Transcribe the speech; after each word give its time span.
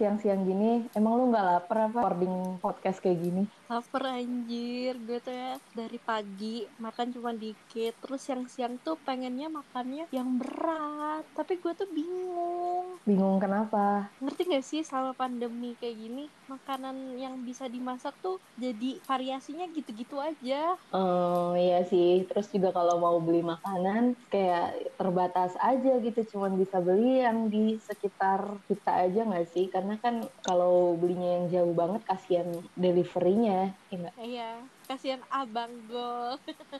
siang-siang 0.00 0.48
gini, 0.48 0.88
emang 0.96 1.20
lu 1.20 1.28
nggak 1.28 1.44
lapar 1.44 1.92
apa 1.92 2.00
recording 2.00 2.56
podcast 2.64 3.04
kayak 3.04 3.20
gini? 3.20 3.44
Laper 3.70 4.04
anjir, 4.18 4.92
gue 5.06 5.18
tuh 5.26 5.34
ya 5.42 5.50
dari 5.78 5.98
pagi 6.08 6.56
makan 6.84 7.08
cuma 7.14 7.30
dikit, 7.44 7.92
terus 8.02 8.20
siang-siang 8.26 8.74
tuh 8.86 8.96
pengennya 9.06 9.46
makannya 9.58 10.04
yang 10.18 10.28
berat, 10.40 11.24
tapi 11.38 11.52
gue 11.62 11.72
tuh 11.80 11.88
bingung. 11.98 12.86
Bingung 13.06 13.36
kenapa? 13.42 13.84
Ngerti 14.22 14.42
gak 14.52 14.64
sih 14.70 14.82
selama 14.88 15.12
pandemi 15.20 15.70
kayak 15.80 15.96
gini, 16.02 16.24
makanan 16.52 16.96
yang 17.24 17.34
bisa 17.48 17.64
dimasak 17.74 18.14
tuh 18.24 18.36
jadi 18.62 18.90
variasinya 19.08 19.66
gitu-gitu 19.76 20.16
aja. 20.30 20.76
Oh 20.90 21.54
iya 21.54 21.86
sih, 21.90 22.26
terus 22.26 22.50
juga 22.54 22.74
kalau 22.74 22.98
mau 23.04 23.16
beli 23.26 23.46
makanan 23.46 24.02
kayak 24.32 24.66
terbatas 24.98 25.54
aja 25.62 25.90
gitu, 26.02 26.20
cuman 26.34 26.58
bisa 26.58 26.82
beli 26.82 27.22
yang 27.22 27.46
di 27.46 27.78
sekitar 27.78 28.40
kita 28.66 28.90
aja 29.06 29.20
nggak 29.28 29.46
sih? 29.54 29.70
Karena 29.74 29.94
kan 30.02 30.14
kalau 30.42 30.98
belinya 30.98 31.28
yang 31.38 31.46
jauh 31.54 31.74
banget 31.78 32.02
kasihan 32.10 32.48
deliverynya, 32.74 33.59
ya 33.90 33.94
nggak? 33.96 34.14
Iya, 34.20 34.50
kasihan 34.88 35.22
abang 35.28 35.72
gol. 35.88 36.36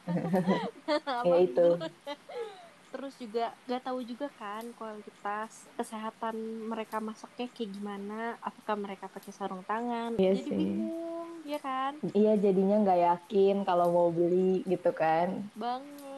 Ya 1.28 1.36
itu. 1.46 1.68
Terus 2.90 3.14
juga 3.22 3.54
gak 3.70 3.86
tahu 3.86 4.02
juga 4.02 4.26
kan 4.34 4.66
kualitas 4.74 5.70
kesehatan 5.78 6.66
mereka 6.66 6.98
masaknya 6.98 7.46
kayak 7.54 7.70
gimana, 7.70 8.34
apakah 8.42 8.74
mereka 8.74 9.06
pakai 9.06 9.30
sarung 9.30 9.62
tangan. 9.62 10.18
Iya 10.18 10.34
Jadi 10.34 10.42
sih. 10.42 10.56
bingung, 10.58 11.30
ya 11.46 11.58
kan? 11.62 12.02
Iya 12.10 12.32
jadinya 12.40 12.76
nggak 12.82 13.00
yakin 13.06 13.56
kalau 13.62 13.86
mau 13.94 14.08
beli 14.10 14.66
gitu 14.66 14.90
kan. 14.90 15.46
Banget. 15.54 16.09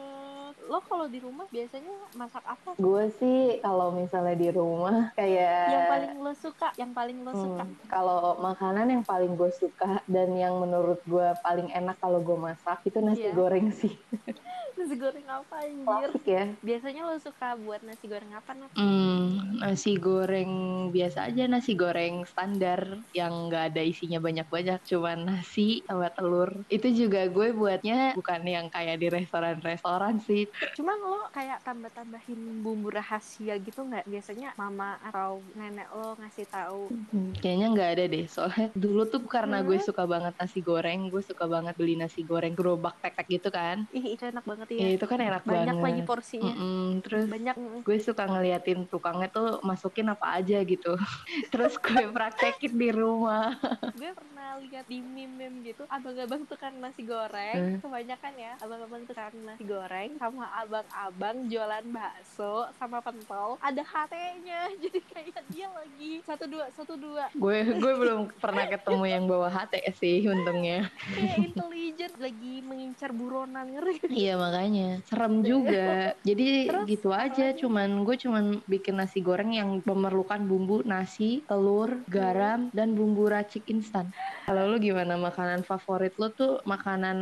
Lo 0.69 0.79
kalau 0.87 1.05
di 1.11 1.19
rumah 1.19 1.45
biasanya 1.51 1.91
masak 2.15 2.43
apa? 2.47 2.71
Gue 2.79 3.11
sih 3.19 3.59
kalau 3.59 3.91
misalnya 3.91 4.35
di 4.39 4.49
rumah 4.49 5.11
kayak 5.19 5.67
Yang 5.69 5.85
paling 5.91 6.13
lo 6.23 6.33
suka, 6.33 6.67
yang 6.79 6.91
paling 6.95 7.17
lo 7.21 7.33
suka. 7.35 7.63
Hmm, 7.67 7.75
kalau 7.91 8.39
makanan 8.39 8.87
yang 8.89 9.03
paling 9.03 9.35
gue 9.35 9.51
suka 9.51 10.01
dan 10.07 10.29
yang 10.33 10.57
menurut 10.57 10.99
gue 11.03 11.27
paling 11.43 11.67
enak 11.69 11.99
kalau 11.99 12.23
gue 12.23 12.37
masak 12.39 12.79
itu 12.87 12.97
nasi 13.03 13.27
Iya. 13.27 13.33
goreng 13.35 13.67
sih. 13.71 13.93
Nasi 14.77 14.95
goreng 15.01 15.27
apa 15.37 15.55
anjir? 15.65 16.11
Klasik 16.11 16.23
ya. 16.35 16.43
Biasanya 16.67 17.01
lo 17.07 17.15
suka 17.25 17.47
buat 17.63 17.81
nasi 17.87 18.05
goreng 18.11 18.33
apa, 18.39 18.51
Nat? 18.59 18.73
Hmm, 18.73 19.61
nasi 19.61 20.01
goreng 20.01 20.51
biasa 20.89 21.29
aja 21.29 21.45
nasi 21.45 21.77
goreng 21.77 22.25
standar 22.25 23.05
yang 23.13 23.45
nggak 23.45 23.63
ada 23.69 23.81
isinya 23.85 24.17
banyak-banyak 24.17 24.81
cuman 24.89 25.29
nasi 25.29 25.85
sama 25.85 26.09
telur 26.17 26.49
itu 26.73 26.89
juga 27.05 27.29
gue 27.29 27.53
buatnya 27.53 28.17
bukan 28.17 28.41
yang 28.49 28.73
kayak 28.73 28.97
di 28.97 29.13
restoran-restoran 29.13 30.17
sih 30.17 30.49
Cuman 30.75 30.97
lo 31.11 31.19
kayak 31.35 31.59
tambah-tambahin 31.67 32.41
bumbu 32.63 32.89
rahasia 32.97 33.53
gitu 33.65 33.79
nggak? 33.89 34.05
Biasanya 34.11 34.47
mama 34.61 34.89
atau 35.07 35.31
nenek 35.57 35.87
lo 35.97 36.07
ngasih 36.19 36.45
tahu. 36.53 36.83
Hmm, 36.91 37.31
kayaknya 37.41 37.65
nggak 37.73 37.89
ada 37.95 38.03
deh 38.13 38.25
soalnya 38.33 38.65
dulu 38.83 39.01
tuh 39.13 39.21
karena 39.35 39.57
gue 39.67 39.77
Hmm. 39.77 39.87
suka 39.87 40.03
banget 40.13 40.33
nasi 40.39 40.59
goreng 40.67 40.99
gue 41.11 41.21
suka 41.29 41.45
banget 41.53 41.73
beli 41.79 41.95
nasi 42.01 42.19
goreng 42.29 42.53
gerobak 42.59 42.95
tek-tek 43.01 43.27
gitu 43.39 43.49
kan 43.57 43.77
Ih, 43.97 44.05
itu 44.15 44.23
enak 44.31 44.45
banget 44.51 44.69
ya. 44.73 44.89
ya 44.89 44.89
itu 44.97 45.05
kan 45.05 45.21
enak 45.21 45.45
Banyak 45.45 45.77
banget 45.77 45.85
lagi 45.85 46.01
porsinya. 46.09 46.53
Mm-mm, 46.57 47.05
terus 47.05 47.29
Banyak. 47.29 47.55
gue 47.85 47.97
suka 48.01 48.23
ngeliatin 48.25 48.89
tukangnya 48.89 49.29
tuh 49.29 49.61
masukin 49.61 50.09
apa 50.09 50.41
aja 50.41 50.57
gitu 50.65 50.97
terus 51.53 51.77
gue 51.77 52.09
praktekin 52.09 52.73
di 52.73 52.89
rumah 52.89 53.53
gue 53.93 54.09
pernah 54.17 54.32
lihat 54.59 54.85
di 54.85 54.99
meme-meme 54.99 55.63
gitu 55.63 55.83
abang-abang 55.87 56.43
tukang 56.45 56.75
nasi 56.77 57.03
goreng 57.03 57.51
Hmm. 57.53 57.79
kebanyakan 57.79 58.33
ya 58.35 58.53
abang-abang 58.59 59.03
tukang 59.05 59.33
nasi 59.43 59.63
goreng 59.63 60.09
sama 60.17 60.45
abang-abang 60.57 61.47
jualan 61.47 61.85
bakso 61.87 62.67
sama 62.75 62.99
pentol 62.99 63.55
ada 63.59 63.81
HT-nya 63.81 64.61
jadi 64.83 64.99
kayak 65.05 65.43
dia 65.47 65.67
lagi 65.69 66.11
satu 66.23 66.45
dua 66.45 66.65
satu 66.71 66.93
dua. 66.95 67.29
Gue 67.33 67.61
gue 67.63 67.93
belum 67.93 68.33
pernah 68.37 68.65
ketemu 68.65 69.03
yang 69.05 69.23
bawa 69.25 69.47
HT 69.47 69.73
sih 69.93 70.25
untungnya. 70.25 70.89
Kayak 71.09 71.37
intelijen 71.51 72.13
lagi 72.17 72.55
mengincar 72.61 73.11
buronan 73.11 73.67
ngeri. 73.69 73.97
Iya 74.09 74.35
makanya. 74.35 74.99
Serem 75.05 75.43
juga. 75.43 76.17
Jadi 76.21 76.67
Terus, 76.67 76.85
gitu 76.87 77.09
aja 77.11 77.45
lagi? 77.51 77.59
cuman 77.59 77.89
gue 78.03 78.15
cuman 78.17 78.45
bikin 78.65 78.95
nasi 78.95 79.19
goreng 79.19 79.53
yang 79.53 79.79
memerlukan 79.83 80.41
bumbu 80.41 80.81
nasi 80.83 81.45
telur 81.45 82.01
garam 82.07 82.67
dan 82.71 82.93
bumbu 82.93 83.27
racik 83.27 83.63
instan 83.67 84.09
kalau 84.43 84.67
lu 84.67 84.77
gimana? 84.83 85.15
Makanan 85.15 85.63
favorit 85.63 86.11
lu 86.19 86.27
tuh 86.35 86.59
makanan 86.67 87.17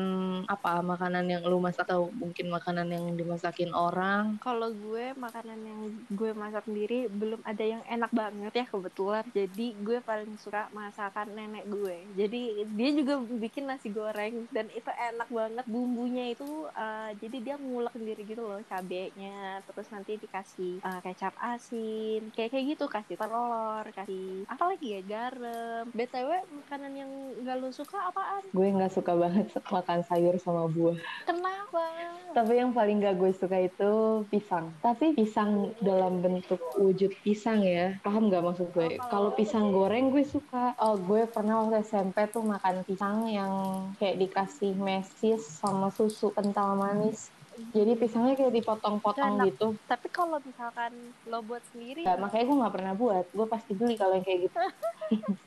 apa? 0.49 0.81
Makanan 0.81 1.29
yang 1.29 1.43
lu 1.45 1.61
masak 1.61 1.85
atau 1.85 2.09
mungkin 2.17 2.49
makanan 2.49 2.89
yang 2.89 3.05
dimasakin 3.13 3.69
orang? 3.77 4.41
Kalau 4.41 4.73
gue 4.73 5.13
makanan 5.13 5.59
yang 5.61 5.79
gue 6.09 6.31
masak 6.33 6.65
sendiri 6.65 7.05
belum 7.13 7.45
ada 7.45 7.61
yang 7.61 7.85
enak 7.85 8.09
banget 8.09 8.53
ya 8.57 8.65
kebetulan. 8.65 9.25
Jadi 9.29 9.77
gue 9.77 10.01
paling 10.01 10.33
suka 10.41 10.65
masakan 10.73 11.37
nenek 11.37 11.69
gue. 11.69 12.09
Jadi 12.17 12.65
dia 12.73 12.89
juga 12.97 13.21
bikin 13.21 13.69
nasi 13.69 13.93
goreng 13.93 14.49
dan 14.49 14.65
itu 14.73 14.89
enak 14.89 15.29
banget 15.29 15.65
bumbunya 15.69 16.33
itu 16.33 16.65
eh, 16.73 17.13
jadi 17.21 17.38
dia 17.38 17.55
ngulek 17.61 17.93
sendiri 17.93 18.25
gitu 18.25 18.41
loh 18.41 18.65
cabenya. 18.65 19.61
Terus 19.69 19.88
nanti 19.93 20.17
dikasih 20.17 20.81
eh, 20.81 20.99
kecap 21.05 21.38
asin 21.38 22.33
kayak 22.33 22.49
kayak 22.49 22.65
gitu. 22.73 22.85
Kasih 22.89 23.13
telur 23.13 23.85
kasih 23.93 24.49
apa 24.49 24.63
lagi 24.73 24.97
ya? 24.97 25.01
Garam. 25.05 25.85
Btw 25.93 26.49
makanan 26.65 26.93
yang 26.97 27.10
gak 27.41 27.57
lo 27.57 27.69
suka 27.73 27.97
apaan 28.11 28.44
gue 28.51 28.67
nggak 28.67 28.94
suka 28.94 29.11
banget 29.17 29.47
makan 29.75 29.99
sayur 30.05 30.35
sama 30.38 30.69
buah 30.69 30.97
kenapa 31.25 31.83
Tapi 32.31 32.63
yang 32.63 32.72
paling 32.72 33.03
gak 33.03 33.19
gue 33.19 33.31
suka 33.35 33.59
itu 33.59 34.23
pisang. 34.31 34.72
Tapi 34.79 35.11
pisang 35.11 35.75
dalam 35.83 36.23
bentuk 36.23 36.63
wujud 36.79 37.11
pisang 37.27 37.59
ya. 37.59 38.00
Paham 38.07 38.31
gak 38.31 38.44
maksud 38.47 38.71
gue? 38.71 38.95
Kalau 39.11 39.35
pisang 39.35 39.75
goreng 39.75 40.16
gue 40.16 40.23
suka. 40.23 40.71
Oh, 40.79 40.95
gue 40.95 41.27
pernah 41.27 41.59
waktu 41.59 41.83
SMP 41.83 42.23
tuh 42.31 42.47
makan 42.47 42.88
pisang 42.88 43.27
yang 43.27 43.51
kayak 44.00 44.16
dikasih 44.16 44.79
mesis 44.79 45.44
sama 45.44 45.91
susu 45.91 46.31
kental 46.31 46.79
manis. 46.79 47.35
Jadi 47.75 48.00
pisangnya 48.00 48.39
kayak 48.39 48.63
dipotong-potong 48.63 49.44
gitu. 49.44 49.75
tapi 49.83 50.07
kalau 50.07 50.39
misalkan 50.39 51.11
lo 51.27 51.44
buat 51.44 51.59
sendiri 51.75 52.07
Ya, 52.07 52.16
makanya 52.16 52.47
gue 52.47 52.57
nggak 52.63 52.73
pernah 52.79 52.94
buat. 52.95 53.25
Gue 53.35 53.47
pasti 53.51 53.75
beli 53.75 54.00
kalau 54.00 54.16
yang 54.16 54.23
kayak 54.23 54.47
gitu. 54.47 54.55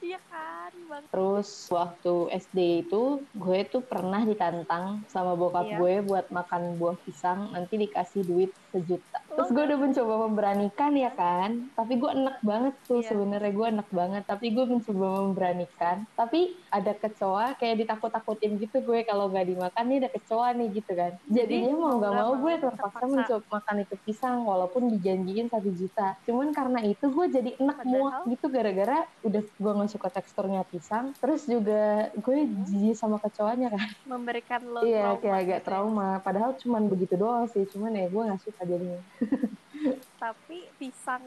Iya 0.05 0.21
kan, 0.29 0.73
bang. 0.91 1.05
Terus 1.09 1.49
waktu 1.73 2.13
SD 2.37 2.59
itu 2.85 3.25
gue 3.33 3.59
tuh 3.67 3.81
pernah 3.81 4.21
ditantang 4.21 5.01
sama 5.09 5.33
bokap 5.33 5.65
Iya. 5.65 5.77
gue 5.81 5.95
buat 6.05 6.27
makan 6.29 6.77
buah 6.77 6.97
pisang 7.01 7.49
nanti 7.51 7.81
dikasih 7.81 8.23
duit 8.23 8.51
sejuta. 8.69 9.25
Terus 9.33 9.49
gue 9.51 9.65
udah 9.65 9.79
mencoba 9.81 10.15
memberanikan 10.29 10.93
ya 10.93 11.11
kan, 11.15 11.71
tapi 11.73 11.97
gue 11.97 12.11
enak 12.13 12.39
banget 12.45 12.75
tuh 12.85 13.01
Iya. 13.01 13.09
sebenarnya 13.11 13.53
gue 13.55 13.67
enak 13.73 13.89
banget. 13.91 14.23
Tapi 14.29 14.47
gue 14.53 14.65
mencoba 14.69 15.07
memberanikan, 15.25 15.97
tapi 16.15 16.41
ada 16.69 16.93
kecoa 16.93 17.57
kayak 17.57 17.87
ditakut-takutin 17.87 18.61
gitu 18.61 18.85
gue 18.85 19.07
kalau 19.07 19.33
nggak 19.33 19.47
dimakan 19.49 19.85
nih 19.89 19.99
ada 20.05 20.11
kecoa 20.13 20.53
nih 20.53 20.69
gitu 20.77 20.93
kan. 20.93 21.13
Jadinya 21.27 21.73
mau 21.73 21.97
nggak 21.97 22.13
mau 22.13 22.33
gue 22.37 22.55
terpaksa 22.61 23.05
mencoba 23.07 23.45
makan 23.49 23.77
itu 23.81 23.95
pisang 24.05 24.37
walaupun 24.45 24.83
dijanjiin 24.93 25.49
satu 25.49 25.71
juta. 25.73 26.19
Cuman 26.29 26.53
karena 26.53 26.85
itu 26.85 27.07
gue 27.09 27.27
jadi 27.33 27.51
enak 27.57 27.79
muak 27.87 28.15
gitu 28.29 28.47
gara-gara 28.51 29.07
udah 29.23 29.43
gue 29.55 29.71
nggak 29.71 29.91
suka 29.95 30.09
teksturnya 30.11 30.67
pisang. 30.67 31.15
Terus 31.19 31.47
juga 31.47 32.11
gue 32.15 32.37
jijik 32.67 32.97
sama 32.99 33.23
kecoanya 33.23 33.75
kan. 33.75 33.89
Memberikan 34.07 34.61
lo 34.67 34.83
iya 34.83 35.15
trauma 35.15 35.21
kayak 35.23 35.35
agak 35.35 35.45
gitu 35.45 35.55
ya. 35.55 35.67
trauma. 35.67 36.09
Padahal 36.21 36.51
cuman 36.59 36.83
begitu 36.91 37.15
doang 37.15 37.47
sih. 37.51 37.65
Cuman 37.71 37.95
ya 37.95 38.07
gue 38.11 38.23
nggak 38.23 38.43
suka 38.43 38.63
jadinya. 38.67 39.01
Tapi 40.23 40.59
pisang 40.81 41.25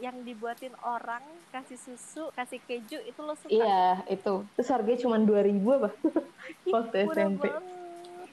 yang 0.00 0.16
dibuatin 0.24 0.72
orang 0.80 1.22
kasih 1.52 1.76
susu, 1.76 2.30
kasih 2.32 2.58
keju 2.64 2.98
itu 3.04 3.20
lo 3.20 3.34
suka. 3.36 3.52
Iya 3.52 4.02
itu. 4.08 4.46
Terus 4.56 4.68
harganya 4.72 4.98
cuman 5.04 5.20
dua 5.28 5.40
ribu 5.44 5.68
apa? 5.76 5.90
Waktu 6.74 6.96
SMP. 7.10 7.46
banget. 7.50 7.62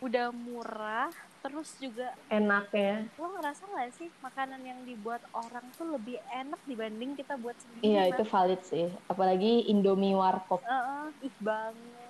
Udah 0.03 0.27
murah, 0.29 1.09
terus 1.45 1.69
juga 1.77 2.09
Enaknya. 2.33 3.05
lo 3.21 3.27
ngerasa 3.37 3.63
nggak 3.69 3.89
sih 3.93 4.09
makanan 4.25 4.61
yang 4.65 4.79
dibuat 4.89 5.21
orang 5.31 5.65
tuh 5.77 5.87
lebih 5.95 6.17
enak 6.33 6.59
dibanding 6.65 7.13
kita 7.13 7.37
buat 7.37 7.55
sendiri? 7.61 7.85
Iya 7.85 8.01
itu 8.11 8.23
valid 8.33 8.61
sih. 8.65 8.85
Apalagi 9.11 9.69
Indomie 9.71 10.17
Warkop. 10.17 10.61
Heeh, 10.65 11.05
ih 11.27 11.35
banget. 11.37 12.04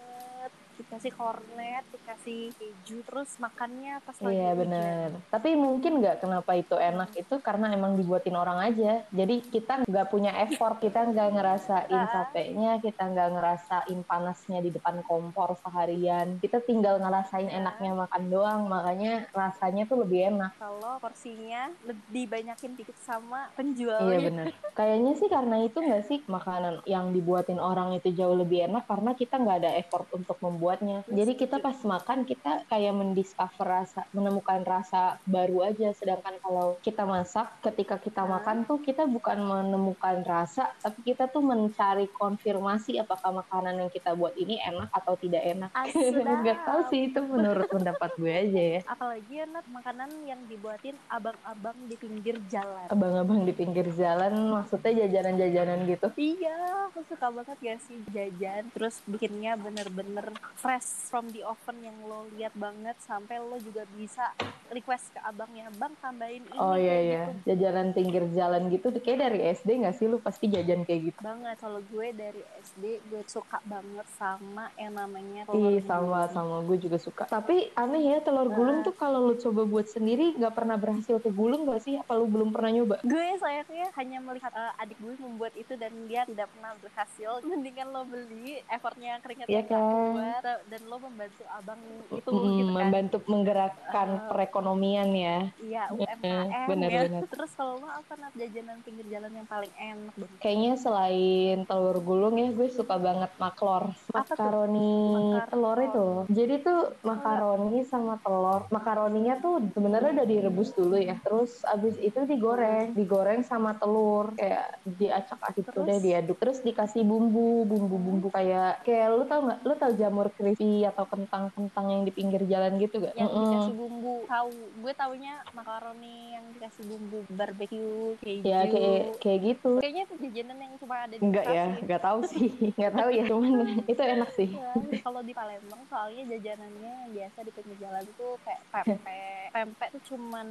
Dikasih 0.75 1.16
kornet, 1.16 1.88
dikasih 1.88 2.51
keju, 2.51 3.00
terus 3.07 3.39
makannya 3.39 4.04
pas 4.04 4.19
lagi 4.19 4.36
Iya 4.36 4.51
bener. 4.54 5.07
Tapi 5.31 5.56
mungkin 5.56 6.04
nggak 6.04 6.19
kenapa 6.19 6.51
itu 6.51 6.75
enak 6.75 7.16
itu 7.16 7.36
karena 7.39 7.72
emang 7.72 7.95
dibuatin 7.95 8.36
orang 8.36 8.60
aja. 8.60 9.07
Jadi 9.07 9.39
kita 9.48 9.88
nggak 9.88 10.07
punya 10.12 10.36
effort, 10.44 10.83
kita 10.83 11.07
nggak 11.07 11.31
ngerasain 11.31 12.01
capeknya, 12.12 12.83
kita 12.83 13.07
nggak 13.07 13.30
ngerasain 13.31 14.00
panasnya 14.04 14.60
di 14.60 14.69
depan 14.69 15.00
kompor 15.07 15.56
seharian. 15.63 16.44
Kita 16.44 16.60
tinggal 16.60 17.00
ngerasain 17.00 17.48
Iya. 17.48 17.63
enaknya 17.63 17.95
makan 17.95 18.24
doang, 18.27 18.62
makanya 18.68 19.31
rasanya 19.31 19.88
tuh 19.88 20.04
lebih 20.04 20.27
enak. 20.30 20.60
Kalau 20.60 21.00
porsinya 21.00 21.72
lebih 21.88 22.27
banyakin 22.27 22.75
dikit 22.75 23.00
sama 23.00 23.48
Iya 23.48 23.56
penjualnya. 23.56 24.19
bener. 24.27 24.45
Kayaknya 24.75 25.13
sih 25.16 25.30
karena 25.31 25.56
itu 25.63 25.77
nggak 25.80 26.04
sih 26.04 26.19
makanan 26.27 26.83
yang 26.83 27.16
dibuatin 27.16 27.63
orang 27.63 27.95
itu 27.95 28.12
jauh 28.12 28.36
lebih 28.36 28.68
enak 28.68 28.83
karena 28.83 29.16
kita 29.16 29.39
nggak 29.39 29.57
ada 29.63 29.72
effort 29.80 30.12
untuk 30.12 30.36
membuat 30.44 30.65
buatnya. 30.66 30.98
Gue 31.06 31.22
Jadi 31.22 31.34
kita 31.38 31.62
pas 31.62 31.78
makan 31.86 32.26
kita 32.26 32.66
kayak 32.66 32.94
mendiscover 32.98 33.68
rasa, 33.70 34.10
menemukan 34.10 34.66
rasa 34.66 35.22
baru 35.30 35.70
aja. 35.70 35.94
Sedangkan 35.94 36.42
kalau 36.42 36.82
kita 36.82 37.06
masak, 37.06 37.54
ketika 37.62 38.02
kita 38.02 38.26
Hah? 38.26 38.42
makan 38.42 38.66
tuh 38.66 38.82
kita 38.82 39.06
bukan 39.06 39.46
menemukan 39.46 40.26
rasa, 40.26 40.74
tapi 40.82 41.14
kita 41.14 41.30
tuh 41.30 41.46
mencari 41.46 42.10
konfirmasi 42.10 42.98
apakah 42.98 43.46
makanan 43.46 43.86
yang 43.86 43.92
kita 43.94 44.18
buat 44.18 44.34
ini 44.34 44.58
enak 44.58 44.90
atau 44.90 45.14
tidak 45.14 45.46
enak. 45.46 45.70
Ah. 45.78 45.86
Gak 46.46 46.62
tahu 46.66 46.82
sih 46.90 47.14
itu 47.14 47.22
menurut 47.22 47.70
pendapat 47.70 48.18
gue 48.18 48.32
aja 48.32 48.64
ya. 48.78 48.82
apalagi 48.88 49.44
enak 49.44 49.66
makanan 49.68 50.10
yang 50.24 50.40
dibuatin 50.48 50.96
abang-abang 51.12 51.76
di 51.90 51.96
pinggir 52.00 52.38
jalan 52.48 52.88
Abang-abang 52.88 53.44
di 53.44 53.54
pinggir 53.54 53.88
jalan 53.94 54.54
maksudnya 54.54 55.06
jajanan-jajanan 55.06 55.90
gitu. 55.90 56.08
Iya, 56.16 56.90
aku 56.90 57.04
suka 57.10 57.28
banget 57.34 57.58
gak 57.60 57.80
sih 57.86 57.98
jajan 58.14 58.64
Terus 58.72 59.02
bikinnya 59.10 59.60
bener-bener 59.60 60.32
fresh 60.56 60.88
from 61.06 61.28
the 61.30 61.44
oven 61.44 61.78
yang 61.80 61.96
lo 62.04 62.25
lihat 62.34 62.56
banget 62.56 62.96
Sampai 62.98 63.38
lo 63.38 63.60
juga 63.60 63.84
bisa 63.92 64.31
request 64.68 65.12
ke 65.12 65.19
abangnya 65.22 65.68
Bang 65.75 65.94
tambahin 66.00 66.42
ini 66.42 66.57
Oh 66.57 66.74
iya 66.74 66.98
iya, 66.98 67.24
gitu 67.30 67.54
jajanan 67.54 67.92
pinggir 67.92 68.24
jalan 68.31 68.68
gitu 68.68 68.90
kayak 68.96 69.19
dari 69.22 69.40
SD 69.52 69.84
gak 69.84 69.96
sih 69.96 70.07
lu 70.07 70.18
pasti 70.18 70.48
jajan 70.48 70.81
kayak 70.81 71.02
gitu. 71.06 71.19
banget 71.22 71.56
kalau 71.60 71.84
gue 71.84 72.07
dari 72.12 72.42
SD 72.63 72.84
gue 73.06 73.22
suka 73.25 73.60
banget 73.63 74.07
sama 74.12 74.72
yang 74.75 74.96
namanya 74.96 75.44
telur 75.46 75.69
Ih 75.69 75.84
sama 75.84 76.25
gulung. 76.25 76.34
sama 76.34 76.56
gue 76.63 76.78
juga 76.80 76.98
suka. 76.98 77.24
Tapi 77.25 77.69
aneh 77.74 78.04
ya 78.06 78.18
telur 78.19 78.50
gulung 78.50 78.81
tuh 78.81 78.96
kalau 78.96 79.22
lu 79.22 79.36
coba 79.36 79.62
buat 79.63 79.86
sendiri 79.86 80.34
nggak 80.34 80.54
pernah 80.54 80.75
berhasil 80.75 81.19
kegulung 81.19 81.68
gak 81.68 81.81
sih? 81.81 82.00
Apa 82.00 82.16
lu 82.16 82.25
belum 82.25 82.50
pernah 82.50 82.72
nyoba? 82.72 82.96
gue 83.04 83.28
sayangnya 83.38 83.92
hanya 83.94 84.18
melihat 84.19 84.51
eh, 84.51 84.81
adik 84.81 84.98
gue 84.98 85.13
membuat 85.19 85.54
itu 85.54 85.75
dan 85.75 85.92
dia 86.08 86.25
tidak 86.25 86.48
pernah 86.50 86.72
berhasil 86.80 87.31
mendingan 87.44 87.88
lo 87.92 88.01
beli 88.04 88.63
effortnya 88.68 89.19
keringetnya 89.19 89.51
Iya 89.51 89.62
nggak 89.62 89.69
kan? 89.69 90.44
Keluar 90.46 90.62
dan 90.70 90.82
lo 90.86 90.98
membantu 91.02 91.44
abang 91.50 91.82
itu 92.14 92.30
Mm, 92.30 92.38
gitu 92.38 92.70
kan 92.70 92.78
membantu 92.78 93.18
menggerakkan 93.26 94.08
Eh, 94.16 94.22
perekonomian 94.30 95.10
ya. 95.12 95.38
Iya 95.58 95.84
UMKM 95.90 96.68
bener-bener. 96.70 97.22
ya. 97.26 97.30
Terus 97.34 97.52
kalau 97.58 97.82
lo 97.82 97.88
apa 97.90 98.14
nat 98.14 98.34
jajanan 98.38 98.78
pinggir 98.86 99.10
jalan 99.10 99.32
yang 99.34 99.48
paling 99.50 99.74
enak 99.74 100.14
banget? 100.14 100.38
Kayaknya 100.38 100.72
selain 100.78 101.58
telur 101.66 101.98
gulung 102.00 102.38
ya 102.38 102.54
gue 102.54 102.70
suka 102.70 102.96
banget 103.02 103.32
maklor. 103.42 103.90
Makaroni 104.14 105.34
telur 105.50 105.80
itu. 105.82 106.08
Jadi 106.30 106.56
tuh 106.62 106.80
makaroni 107.02 107.82
sama 107.82 108.22
telur. 108.22 108.70
Makaroninya 108.70 109.42
tuh 109.42 109.74
sebenarnya 109.74 110.22
udah 110.22 110.28
direbus 110.28 110.70
dulu 110.74 110.98
ya. 111.00 111.18
Terus 111.26 111.66
abis 111.66 111.98
itu 111.98 112.22
digoreng. 112.24 112.94
Digoreng 112.94 113.42
sama 113.42 113.74
telur. 113.82 114.38
Kayak 114.38 114.78
diacak-acak 114.86 115.58
gitu 115.58 115.80
deh 115.82 116.00
diaduk. 116.00 116.38
Terus 116.38 116.62
dikasih 116.62 117.02
bumbu. 117.02 117.66
Bumbu-bumbu 117.66 118.30
kayak 118.30 118.84
kayak 118.84 119.08
lu 119.12 119.24
tau 119.26 119.42
nggak? 119.42 119.60
Lu 119.64 119.74
tau 119.76 119.94
jamur 119.96 120.28
crispy 120.36 120.84
atau 120.86 121.06
kentang-kentang 121.08 121.86
yang 121.90 122.02
di 122.04 122.12
pinggir 122.12 122.44
jalan 122.46 122.78
gitu 122.78 123.02
gak? 123.02 123.16
Yang 123.16 123.30
Mm-mm. 123.32 123.44
dikasih 123.48 123.74
bumbu 123.76 124.16
tahu. 124.28 124.52
Gue 124.84 124.94
taunya 124.94 125.34
makaroni 125.56 126.36
yang 126.36 126.46
dikasih 126.56 126.84
bumbu 126.86 127.20
barbecue 127.32 128.16
keju. 128.22 128.46
Ya 128.46 128.60
kayak 128.68 129.04
kayak 129.24 129.40
gitu. 129.42 129.72
Kayaknya 129.80 130.02
itu 130.06 130.16
jajanan 130.28 130.58
yang 130.62 130.74
cuma 130.78 130.96
ada 131.08 131.16
di 131.16 131.24
Enggak 131.24 131.46
ya, 131.48 131.66
enggak 131.82 132.02
tahu 132.04 132.20
sih. 132.28 132.48
Enggak 132.76 132.94
tahu 132.94 133.10
ya, 133.12 133.24
cuman 133.26 133.68
itu 133.88 134.02
enak 134.04 134.30
sih. 134.36 134.50
Ya, 134.52 134.74
kalau 135.02 135.22
di 135.24 135.34
Palembang 135.34 135.82
soalnya 135.88 136.24
jajanannya 136.36 136.96
biasa 137.16 137.38
di 137.44 137.52
pinggir 137.56 137.78
jalan 137.80 138.06
tuh 138.16 138.36
kayak 138.44 138.62
pempek. 138.72 139.48
Pempek 139.56 139.90
tuh 139.96 140.04
cuman 140.16 140.48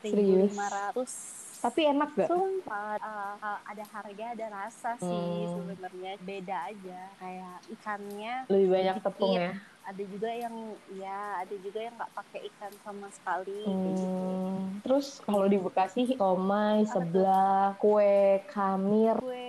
Serius? 0.00 0.54
1.500 0.54 1.45
Tapi 1.66 1.80
enak 1.82 2.10
gak? 2.14 2.28
Sumpah, 2.30 2.94
uh, 2.96 3.34
uh, 3.36 3.58
ada 3.66 3.84
harga, 3.84 4.24
ada 4.32 4.46
rasa 4.48 4.90
sih 4.96 5.10
Hmm. 5.42 5.50
sebenarnya 5.50 6.12
beda 6.20 6.56
aja. 6.64 7.00
Kayak 7.18 7.56
ikannya 7.66 8.34
Lebih 8.46 8.68
banyak 8.70 8.96
sedikit. 8.96 9.10
tepung 9.10 9.34
ya. 9.34 9.50
Ada 9.82 10.02
juga 10.04 10.30
yang 10.30 10.54
ya, 10.94 11.18
ada 11.40 11.54
juga 11.56 11.78
yang 11.80 11.94
nggak 11.94 12.12
pakai 12.12 12.40
ikan 12.50 12.72
sama 12.80 13.06
sekali. 13.08 13.58
kayak 13.60 13.82
gitu. 13.92 14.06
Hmm. 14.06 14.62
Terus 14.82 15.06
kalau 15.20 15.46
di 15.46 15.58
Bekasi, 15.58 16.02
somai, 16.12 16.86
sebelah, 16.86 17.74
kue 17.76 18.14
kamir, 18.46 19.14
Kue 19.16 19.46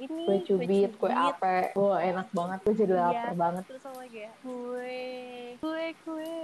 ini 0.00 0.22
kue 0.26 0.36
cubit, 0.42 0.90
kue 0.96 1.10
ape. 1.10 1.74
Wah, 1.74 1.98
enak 2.00 2.30
banget. 2.30 2.58
Gue 2.62 2.74
jadi 2.76 2.94
Iya. 2.94 3.02
lapar 3.04 3.34
banget. 3.36 3.64
Terus 3.66 3.84
lagi 3.92 4.18
ya? 4.20 4.32
Kue, 4.40 5.02
kue, 5.58 5.84
kue, 6.02 6.38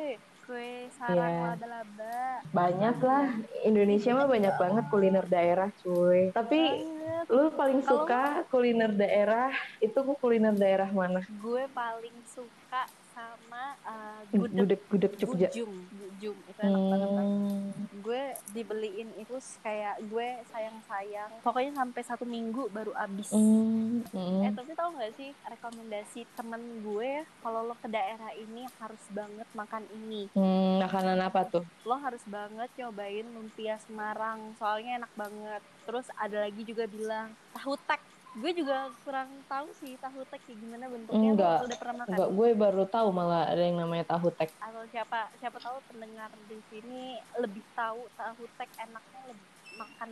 kue 0.47 0.71
sarang 0.93 1.19
Iya. 1.27 1.43
laba-laba. 1.53 2.19
Banyak 2.49 2.97
lah. 3.01 3.27
Indonesia 3.61 4.11
mah 4.13 4.27
banyak 4.27 4.55
banget 4.55 4.85
kuliner 4.87 5.27
daerah, 5.27 5.69
cuy. 5.77 6.31
Tapi 6.31 6.61
Banget. 6.63 7.27
lu 7.29 7.45
paling 7.53 7.81
Kalau 7.81 8.07
suka 8.07 8.23
kuliner 8.47 8.93
daerah 8.93 9.51
itu 9.79 9.99
kuliner 10.17 10.55
daerah 10.55 10.87
mana? 10.89 11.21
Gue 11.37 11.67
paling 11.69 12.15
suka 12.25 12.87
sama 13.17 13.65
uh, 13.83 14.21
gudeg 14.29 14.53
Gudeg-gudeg 14.53 15.13
Jogja. 15.17 15.49
bujum, 15.49 15.73
bujum 15.91 16.37
itu 16.37 16.61
enak 16.61 16.83
banget. 16.85 17.09
Bang. 17.11 17.25
Hmm. 17.27 17.69
gue 17.99 18.23
dibeliin 18.53 19.09
itu 19.17 19.35
kayak 19.59 19.97
gue 20.03 20.27
sayang-sayang 20.47 21.33
pokoknya 21.41 21.73
sampai 21.75 22.03
satu 22.03 22.25
minggu 22.25 22.69
baru 22.69 22.93
habis 22.93 23.33
Hmm. 23.33 24.05
Hmm. 24.07 24.45
eh 24.45 24.53
tapi 24.53 24.71
tau 24.73 24.93
gak 24.93 25.17
sih 25.17 25.33
rekomendasi 25.43 26.29
temen 26.31 26.61
gue 26.83 27.11
kalau 27.41 27.65
lo 27.65 27.75
ke 27.75 27.89
daerah 27.89 28.31
ini 28.33 28.69
harus 28.77 29.01
banget 29.11 29.49
makan 29.51 29.83
ini 29.91 30.29
Hmm, 30.31 30.79
makanan 30.79 31.19
apa 31.19 31.41
tuh? 31.47 31.65
lo 31.83 31.97
harus 31.97 32.21
banget 32.27 32.69
cobain 32.77 33.27
lumpia 33.27 33.81
Semarang 33.81 34.53
soalnya 34.55 35.01
enak 35.01 35.13
banget 35.15 35.63
terus 35.83 36.05
ada 36.15 36.43
lagi 36.43 36.63
juga 36.63 36.85
bilang 36.85 37.33
tahu 37.53 37.75
tek 37.83 37.99
gue 38.37 38.51
juga 38.55 38.77
kurang 39.01 39.29
tahu 39.45 39.69
sih 39.75 39.97
tahu 39.97 40.21
tek 40.27 40.41
kayak 40.43 40.59
gimana 40.59 40.85
bentuknya 40.87 41.31
Enggak. 41.33 41.59
udah 41.65 41.79
pernah 41.79 41.95
makan 41.97 42.11
Enggak, 42.13 42.29
gue 42.31 42.49
baru 42.55 42.85
tahu 42.87 43.09
malah 43.11 43.43
ada 43.47 43.63
yang 43.63 43.79
namanya 43.79 44.05
tahu 44.07 44.29
tek. 44.31 44.53
atau 44.59 44.83
siapa 44.87 45.19
siapa 45.35 45.57
tahu 45.57 45.77
pendengar 45.87 46.29
di 46.45 46.59
sini 46.67 47.03
lebih 47.35 47.65
tahu 47.73 48.05
tahu 48.13 48.43
tek 48.57 48.69
enaknya 48.79 49.21
lebih 49.27 49.47
makan 49.77 50.11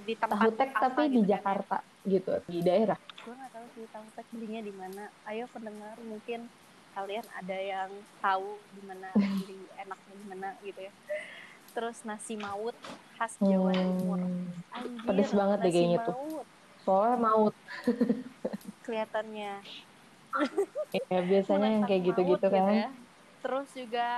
di 0.00 0.14
tempat 0.14 0.36
Tahu 0.36 0.50
tek 0.52 0.70
apa 0.70 0.80
tapi 0.84 1.02
di 1.02 1.08
gitu 1.08 1.18
kan 1.18 1.22
ya. 1.22 1.30
Jakarta 1.32 1.76
gitu, 2.04 2.30
di 2.44 2.58
daerah. 2.60 2.98
gue 2.98 3.30
nggak 3.32 3.52
tahu 3.52 3.66
sih 3.72 3.84
tahu 3.88 4.06
tek 4.12 4.26
belinya 4.28 4.60
di 4.60 4.72
mana 4.72 5.02
ayo 5.24 5.44
pendengar 5.48 5.96
mungkin 6.02 6.40
kalian 6.92 7.26
ada 7.32 7.56
yang 7.56 7.90
tahu 8.18 8.48
di 8.70 8.82
mana 8.82 9.08
beli 9.38 9.58
enaknya 9.76 10.12
di 10.12 10.26
mana 10.28 10.48
gitu 10.60 10.80
ya 10.82 10.92
terus 11.72 12.02
nasi 12.02 12.34
maut 12.36 12.74
khas 13.16 13.38
Jawa 13.38 13.70
Timur 13.70 14.18
Hmm, 14.18 14.50
Anjir, 14.74 15.06
pedes 15.06 15.30
banget 15.30 15.58
deh 15.58 15.70
kayaknya 15.70 15.98
tuh. 16.04 16.16
Soalnya 16.84 17.16
maut. 17.22 17.54
kelihatannya 18.82 19.52
Ya, 20.92 21.20
biasanya 21.24 21.68
yang 21.72 21.84
kayak 21.88 22.02
maut 22.02 22.08
gitu-gitu 22.12 22.36
gitu 22.42 22.48
kan. 22.52 22.74
ya. 22.76 22.88
terus 23.42 23.68
juga 23.74 24.08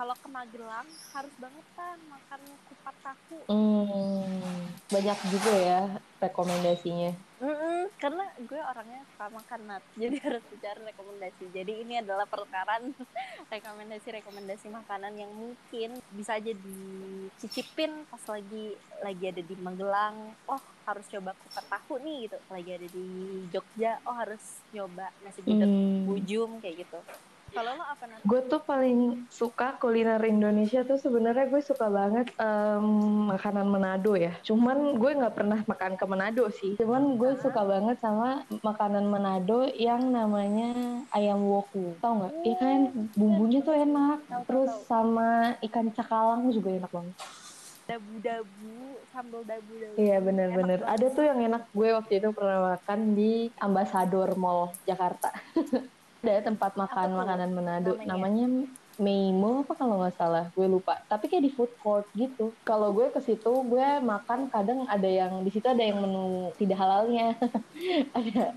kalau 0.00 0.16
ke 0.16 0.32
Magelang 0.32 0.88
harus 1.12 1.34
banget 1.36 1.66
kan 1.76 2.00
makan 2.08 2.40
kupat 2.72 2.96
tahu. 3.04 3.36
Hmm, 3.52 4.64
banyak 4.88 5.18
juga 5.28 5.52
ya 5.60 5.80
rekomendasinya. 6.24 7.12
Mm-mm, 7.44 7.92
karena 8.00 8.24
gue 8.40 8.56
orangnya 8.56 9.04
suka 9.12 9.28
makan 9.28 9.60
nat 9.68 9.84
jadi 10.00 10.16
harus 10.24 10.40
bicara 10.48 10.80
rekomendasi. 10.88 11.44
Jadi 11.52 11.72
ini 11.84 12.00
adalah 12.00 12.24
pertukaran 12.24 12.96
rekomendasi-rekomendasi 13.52 14.72
makanan 14.72 15.20
yang 15.20 15.32
mungkin 15.36 16.00
bisa 16.16 16.40
aja 16.40 16.48
dicicipin 16.48 18.08
pas 18.08 18.24
lagi 18.32 18.80
lagi 19.04 19.24
ada 19.28 19.42
di 19.44 19.54
Magelang. 19.60 20.32
Oh 20.48 20.60
harus 20.88 21.04
coba 21.12 21.36
kupat 21.36 21.64
tahu 21.68 22.00
nih 22.00 22.24
gitu. 22.24 22.40
Lagi 22.48 22.70
ada 22.72 22.88
di 22.88 23.06
Jogja 23.52 24.00
oh 24.08 24.16
harus 24.16 24.64
nyoba 24.72 25.12
nasi 25.20 25.44
gudeg 25.44 25.68
Hmm. 25.68 26.08
bujum 26.08 26.56
kayak 26.64 26.88
gitu 26.88 27.00
kalau 27.50 27.72
lo 27.72 27.84
apa 27.84 28.04
nat 28.04 28.18
Gue 28.22 28.40
tuh 28.42 28.60
paling 28.60 28.98
suka 29.28 29.74
kuliner 29.74 30.18
Indonesia 30.20 30.80
tuh 30.80 30.96
sebenarnya 30.96 31.46
gue 31.46 31.60
suka 31.60 31.86
banget 31.86 32.30
em, 32.34 32.86
makanan 33.28 33.66
Manado 33.66 34.12
ya. 34.12 34.32
Cuman 34.40 34.94
gue 34.94 35.10
nggak 35.12 35.34
pernah 35.34 35.58
makan 35.62 35.92
ke 35.94 36.04
Manado 36.04 36.44
sih. 36.50 36.74
Cuman 36.76 37.16
gue 37.16 37.30
Ah. 37.30 37.38
suka 37.38 37.62
banget 37.62 37.96
sama 37.98 38.28
makanan 38.60 39.04
Manado 39.04 39.30
yang 39.70 40.08
namanya 40.08 40.70
ayam 41.10 41.42
woku. 41.42 41.94
Tau 41.98 42.16
nggak? 42.16 42.32
Iya 42.42 42.56
kan 42.56 42.80
bumbunya 43.12 43.60
tuh 43.60 43.74
enak. 43.74 44.18
Tahu, 44.22 44.42
Terus 44.44 44.70
tahu. 44.70 44.84
sama 44.86 45.28
ikan 45.60 45.86
cakalang 45.90 46.48
juga 46.48 46.70
enak 46.72 46.90
banget. 46.90 47.16
dabu-dabu 47.82 48.70
sambal 49.10 49.42
dabu-dabu 49.42 49.98
Iya 49.98 50.22
bener-bener. 50.22 50.78
Ada 50.84 51.10
tuh 51.10 51.24
yang 51.24 51.42
enak 51.42 51.66
gue 51.70 51.90
waktu 51.90 52.12
itu 52.16 52.30
pernah 52.30 52.72
makan 52.72 53.00
di 53.12 53.50
Ambassador 53.58 54.30
Mall 54.34 54.70
Jakarta. 54.84 55.34
Ada 56.20 56.44
tempat 56.44 56.76
makan 56.76 57.08
makanan 57.16 57.50
Manado. 57.50 57.96
namanya? 57.96 58.06
Namanya 58.06 58.46
Meimo 59.00 59.64
apa 59.64 59.72
kalau 59.72 59.96
nggak 59.96 60.12
salah? 60.12 60.52
Gue 60.52 60.68
lupa. 60.68 61.00
Tapi 61.08 61.24
kayak 61.26 61.40
di 61.40 61.52
food 61.56 61.72
court 61.80 62.04
gitu. 62.12 62.52
Kalau 62.60 62.92
gue 62.92 63.08
ke 63.08 63.16
situ 63.18 63.48
gue 63.48 63.86
makan 63.98 64.52
kadang 64.52 64.84
ada 64.84 65.08
yang 65.08 65.40
di 65.40 65.48
situ 65.48 65.64
ada 65.64 65.80
yang 65.80 66.04
menu 66.04 66.52
tidak 66.54 66.76
halalnya. 66.76 67.32
Ada 68.12 68.52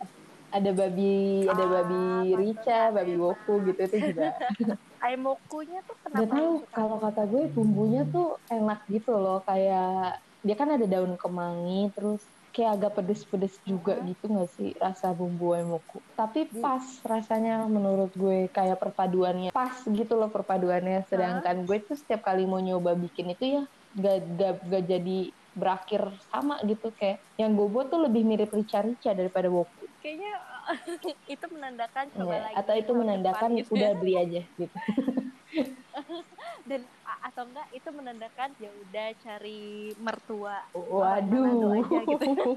ada 0.53 0.69
babi 0.69 1.49
ada 1.49 1.65
Ah, 1.65 1.69
babi 1.81 2.03
pantesan 2.29 2.37
rica 2.37 2.79
babi 2.93 3.13
woku 3.17 3.53
gitu 3.65 3.79
itu 3.81 3.97
juga. 4.05 4.35
Aimokunya 5.01 5.79
tuh 5.81 5.95
Gak 6.05 6.11
kenapa 6.13 6.29
tahu 6.29 6.45
lo 6.45 6.59
suka? 6.61 6.75
kalau 6.75 6.97
kata 6.99 7.21
gue 7.25 7.43
bumbunya 7.49 8.01
tuh 8.05 8.27
enak 8.47 8.79
gitu 8.85 9.13
loh. 9.15 9.41
Kayak 9.41 10.19
dia 10.43 10.53
kan 10.53 10.69
ada 10.69 10.85
daun 10.85 11.15
kemangi 11.15 11.89
terus 11.95 12.21
kayak 12.53 12.71
agak 12.77 12.91
pedes-pedes 13.01 13.57
juga 13.65 13.97
Mm-mm. 13.97 14.13
gitu 14.13 14.23
gak 14.29 14.49
sih 14.53 14.69
rasa 14.77 15.11
bumbu 15.11 15.57
emoku. 15.57 16.05
Tapi 16.13 16.53
pas 16.61 16.85
rasanya 17.01 17.65
menurut 17.65 18.13
gue 18.13 18.47
kayak 18.47 18.77
perpaduannya 18.77 19.49
pas 19.49 19.73
gitu 19.81 20.13
loh 20.13 20.29
perpaduannya. 20.29 21.01
Sedangkan 21.09 21.65
gue 21.65 21.77
tuh 21.81 21.97
setiap 21.97 22.21
kali 22.21 22.45
mau 22.45 22.61
nyoba 22.61 22.93
bikin 22.93 23.33
itu 23.33 23.57
ya 23.57 23.63
gak, 23.97 24.17
gak, 24.37 24.53
gak 24.69 24.83
jadi 24.85 25.17
berakhir 25.53 26.01
sama 26.33 26.57
gitu 26.65 26.89
kayak 26.93 27.21
yang 27.37 27.53
gue 27.53 27.67
buat 27.69 27.89
tuh 27.89 28.05
lebih 28.05 28.25
mirip 28.25 28.49
rica-rica 28.49 29.13
daripada 29.13 29.49
woku. 29.49 29.85
Kayaknya 30.01 30.33
itu 31.33 31.45
menandakan 31.49 32.05
coba 32.13 32.33
Ya, 32.33 32.39
lagi 32.45 32.55
atau 32.61 32.73
itu 32.77 32.91
menandakan 32.93 33.49
depan 33.49 33.59
gitu 33.61 33.71
udah 33.73 33.89
ya. 33.89 33.97
beli 33.97 34.13
aja 34.17 34.41
gitu. 34.57 34.77
dan 36.69 36.81
atau 37.23 37.47
enggak 37.47 37.67
itu 37.71 37.89
menandakan 37.95 38.49
ya 38.59 38.67
udah 38.67 39.07
cari 39.23 39.95
mertua 39.95 40.59
orang 40.75 41.23
Manado 41.31 41.39
Waduh. 41.39 41.71
aja 41.79 41.99
gitu. 42.03 42.51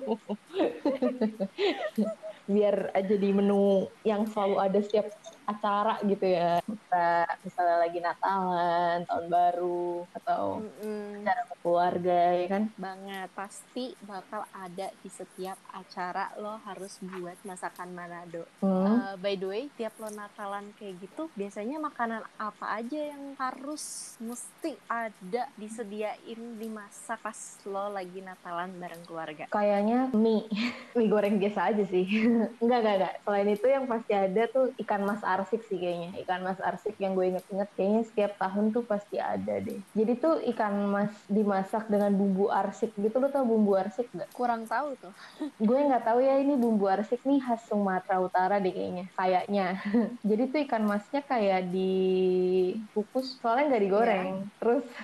Biar 2.53 2.77
aja 2.95 3.15
di 3.15 3.31
menu 3.31 3.87
yang 4.03 4.27
selalu 4.27 4.57
ada 4.59 4.79
setiap 4.83 5.07
acara 5.47 6.03
gitu 6.03 6.27
ya. 6.27 6.59
Kita 6.67 7.27
misalnya 7.47 7.77
lagi 7.87 7.99
Natalan, 8.03 8.99
tahun 9.07 9.27
baru 9.31 10.05
atau 10.13 10.43
Mm-mm. 10.61 11.23
acara 11.23 11.43
keluarga 11.63 12.19
ya 12.39 12.47
kan. 12.47 12.63
banget 12.79 13.29
pasti 13.35 13.95
bakal 14.07 14.43
ada 14.55 14.91
di 15.03 15.11
setiap 15.11 15.59
acara 15.75 16.31
lo 16.39 16.59
harus 16.67 16.99
buat 17.03 17.39
masakan 17.47 17.91
Manado. 17.95 18.47
Hmm. 18.63 18.87
Uh, 18.87 19.15
by 19.19 19.35
the 19.39 19.47
way, 19.47 19.63
tiap 19.79 19.95
lo 19.99 20.11
Natalan 20.11 20.71
kayak 20.79 20.99
gitu, 21.03 21.31
biasanya 21.35 21.79
makanan 21.79 22.23
apa 22.39 22.67
aja 22.79 23.15
yang 23.15 23.35
harus 23.39 24.15
mesti 24.23 24.79
ada 24.87 25.51
disediain 25.59 26.59
dimasak 26.59 27.19
pas 27.23 27.39
lo 27.67 27.91
lagi 27.91 28.23
Natalan 28.23 28.75
bareng 28.79 29.03
keluarga? 29.07 29.45
Kayaknya 29.51 30.11
mie, 30.15 30.47
mie 30.97 31.09
goreng 31.11 31.39
biasa 31.39 31.75
aja 31.75 31.85
sih. 31.87 32.07
enggak, 32.63 32.79
enggak, 32.83 32.97
enggak. 32.99 33.15
Selain 33.27 33.49
itu 33.51 33.67
yang 33.67 33.85
pasti 33.91 34.13
ada 34.15 34.43
tuh 34.51 34.71
ikan 34.87 35.03
mas 35.03 35.23
arsik 35.37 35.61
sih 35.69 35.77
kayaknya. 35.77 36.17
Ikan 36.25 36.41
mas 36.41 36.61
arsik 36.61 36.97
yang 36.97 37.13
gue 37.13 37.29
inget-inget 37.29 37.69
kayaknya 37.77 38.03
setiap 38.09 38.33
tahun 38.41 38.73
tuh 38.73 38.85
pasti 38.89 39.21
ada 39.21 39.61
deh. 39.61 39.81
Jadi 39.93 40.13
tuh 40.17 40.41
ikan 40.57 40.75
mas 40.89 41.13
dimasak 41.29 41.93
dengan 41.93 42.17
bumbu 42.17 42.49
arsik 42.49 42.97
gitu. 42.97 43.17
Lo 43.21 43.29
tau 43.29 43.45
bumbu 43.45 43.77
arsik 43.77 44.09
nggak? 44.11 44.33
Kurang 44.33 44.65
tahu 44.65 44.97
tuh. 44.97 45.13
gue 45.69 45.79
nggak 45.89 46.05
tahu 46.05 46.19
ya 46.25 46.41
ini 46.41 46.55
bumbu 46.57 46.89
arsik 46.89 47.21
nih 47.27 47.41
khas 47.43 47.69
Sumatera 47.69 48.23
Utara 48.23 48.57
deh 48.63 48.73
kayaknya 48.73 49.05
kayaknya 49.17 49.67
jadi 50.29 50.43
tuh 50.53 50.61
ikan 50.69 50.85
masnya 50.87 51.21
kayak 51.27 51.69
dikukus 51.73 53.39
soalnya 53.43 53.75
nggak 53.75 53.83
digoreng 53.85 54.29
terus 54.61 54.87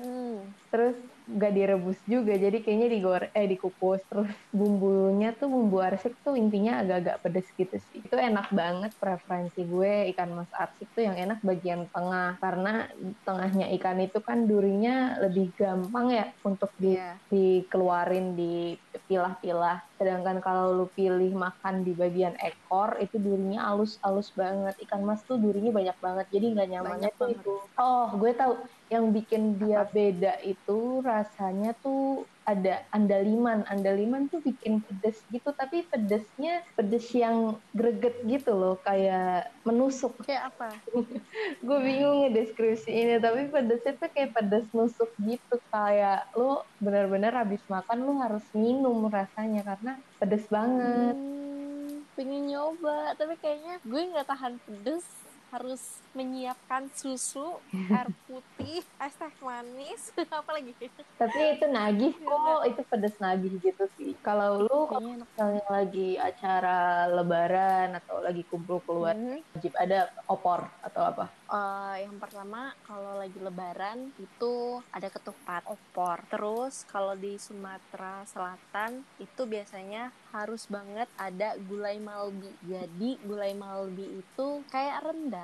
Hmm. 0.00 0.54
terus 0.70 0.96
nggak 1.30 1.52
direbus 1.54 1.98
juga 2.04 2.34
jadi 2.34 2.58
kayaknya 2.58 2.88
digoreng 2.90 3.32
eh 3.32 3.46
dikukus. 3.46 4.02
Terus 4.10 4.30
bumbunya 4.50 5.30
tuh 5.32 5.46
bumbu 5.46 5.78
arsik 5.78 6.18
tuh 6.20 6.34
intinya 6.34 6.82
agak-agak 6.82 7.16
pedes 7.22 7.48
gitu 7.54 7.76
sih. 7.78 8.02
Itu 8.02 8.16
enak 8.18 8.50
banget 8.50 8.92
preferensi 8.98 9.62
gue 9.64 10.10
ikan 10.14 10.34
mas 10.34 10.50
arsik 10.52 10.90
tuh 10.92 11.06
yang 11.06 11.16
enak 11.16 11.38
bagian 11.40 11.86
tengah. 11.90 12.36
Karena 12.42 12.90
tengahnya 13.22 13.70
ikan 13.78 13.98
itu 14.02 14.18
kan 14.20 14.44
durinya 14.44 15.18
lebih 15.22 15.54
gampang 15.54 16.10
ya 16.10 16.26
untuk 16.42 16.74
di 16.76 16.90
Iya. 16.90 17.22
dikeluarin 17.30 18.34
dipilah-pilah. 18.34 19.78
Sedangkan 19.94 20.42
kalau 20.42 20.74
lu 20.74 20.86
pilih 20.90 21.30
makan 21.32 21.86
di 21.86 21.94
bagian 21.94 22.34
ekor 22.40 22.98
itu 22.98 23.16
durinya 23.16 23.70
halus-halus 23.70 24.34
banget. 24.34 24.74
Ikan 24.82 25.06
mas 25.06 25.22
tuh 25.24 25.38
durinya 25.38 25.70
banyak 25.70 25.96
banget 26.02 26.26
jadi 26.28 26.46
nggak 26.52 26.68
nyamannya 26.68 27.10
tuh 27.14 27.28
itu. 27.30 27.54
Oh 27.78 28.10
gue 28.18 28.32
tahu 28.34 28.52
yang 28.90 29.14
bikin 29.14 29.56
dia 29.62 29.86
beda 29.86 30.42
itu 30.42 30.78
rasanya 31.06 31.78
tuh 31.78 32.26
ada 32.42 32.82
andaliman 32.90 33.62
andaliman 33.70 34.26
tuh 34.26 34.42
bikin 34.42 34.82
pedes 34.82 35.22
gitu 35.30 35.54
tapi 35.54 35.86
pedesnya 35.86 36.66
pedes 36.74 37.06
yang 37.14 37.62
greget 37.70 38.18
gitu 38.26 38.50
loh 38.58 38.82
kayak 38.82 39.46
menusuk 39.62 40.18
Kayak 40.26 40.50
apa? 40.50 40.68
gue 41.66 41.78
bingung 41.86 42.26
ngedeskripsiinnya 42.26 43.22
tapi 43.22 43.46
pedesnya 43.54 43.94
tuh 44.00 44.10
kayak 44.10 44.34
pedes 44.34 44.66
nusuk 44.74 45.10
gitu 45.22 45.56
kayak 45.70 46.26
lo 46.34 46.66
bener-bener 46.82 47.30
habis 47.30 47.62
makan 47.70 47.98
lo 48.02 48.18
harus 48.18 48.42
minum 48.56 49.06
rasanya 49.06 49.62
karena 49.62 49.92
pedes 50.18 50.50
banget 50.50 51.14
Hmm, 51.14 52.04
pengen 52.16 52.42
nyoba, 52.50 53.16
tapi 53.16 53.34
kayaknya 53.40 53.80
gue 53.82 54.02
nggak 54.12 54.28
tahan 54.28 54.54
pedes. 54.64 55.29
Harus 55.50 55.82
menyiapkan 56.10 56.86
susu, 56.90 57.58
air 57.90 58.08
putih, 58.24 58.82
es 58.98 59.14
teh 59.14 59.34
manis, 59.40 60.14
apa 60.30 60.50
lagi? 60.54 60.72
tapi 61.14 61.36
itu 61.52 61.68
nagih 61.68 62.16
kok 62.16 62.64
itu 62.64 62.80
pedes 62.88 63.12
nagih 63.20 63.52
gitu 63.60 63.84
sih 63.92 64.16
kalau 64.24 64.64
lu 64.64 64.88
kalau 64.88 65.20
misalnya 65.20 65.64
lagi 65.68 66.16
acara 66.16 67.04
lebaran 67.12 67.92
atau 67.92 68.24
lagi 68.24 68.40
kumpul 68.48 68.80
keluarga 68.80 69.20
Mhm. 69.20 69.44
wajib 69.52 69.72
ada 69.76 69.98
opor 70.24 70.64
atau 70.80 71.02
apa 71.04 71.26
Eh, 71.50 72.06
yang 72.06 72.14
pertama 72.16 72.70
kalau 72.80 73.18
lagi 73.18 73.34
lebaran 73.34 74.14
itu 74.14 74.54
ada 74.86 75.10
ketupat 75.10 75.66
opor. 75.66 76.22
Terus 76.30 76.86
kalau 76.86 77.18
di 77.18 77.34
Sumatera 77.36 78.22
Selatan 78.22 79.02
itu 79.18 79.50
biasanya 79.50 80.14
harus 80.30 80.70
banget 80.70 81.10
ada 81.18 81.58
gulai 81.58 81.98
malbi. 81.98 82.54
Jadi 82.62 83.18
gulai 83.20 83.50
malbi 83.52 84.22
itu 84.22 84.62
kayak 84.70 85.02
rendang, 85.02 85.39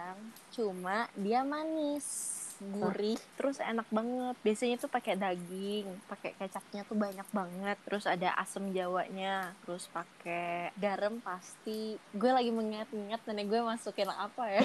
cuma 0.52 1.08
dia 1.16 1.44
manis 1.44 2.45
gurih 2.60 3.18
terus 3.36 3.58
enak 3.60 3.88
banget. 3.92 4.36
Biasanya 4.42 4.76
tuh 4.80 4.90
pakai 4.90 5.14
daging 5.14 5.86
pakai 6.06 6.34
kecapnya 6.38 6.82
tuh 6.88 6.96
banyak 6.98 7.28
banget. 7.30 7.76
Terus 7.84 8.04
ada 8.08 8.34
asam 8.38 8.70
jawanya 8.72 9.52
terus 9.64 9.88
pakai 9.92 10.72
garam 10.76 11.20
pasti. 11.20 11.96
Gue 12.14 12.30
lagi 12.32 12.50
mengingat-ingat 12.50 13.20
nenek 13.28 13.46
gue 13.48 13.60
masukin 13.62 14.10
apa 14.10 14.44
ya? 14.50 14.62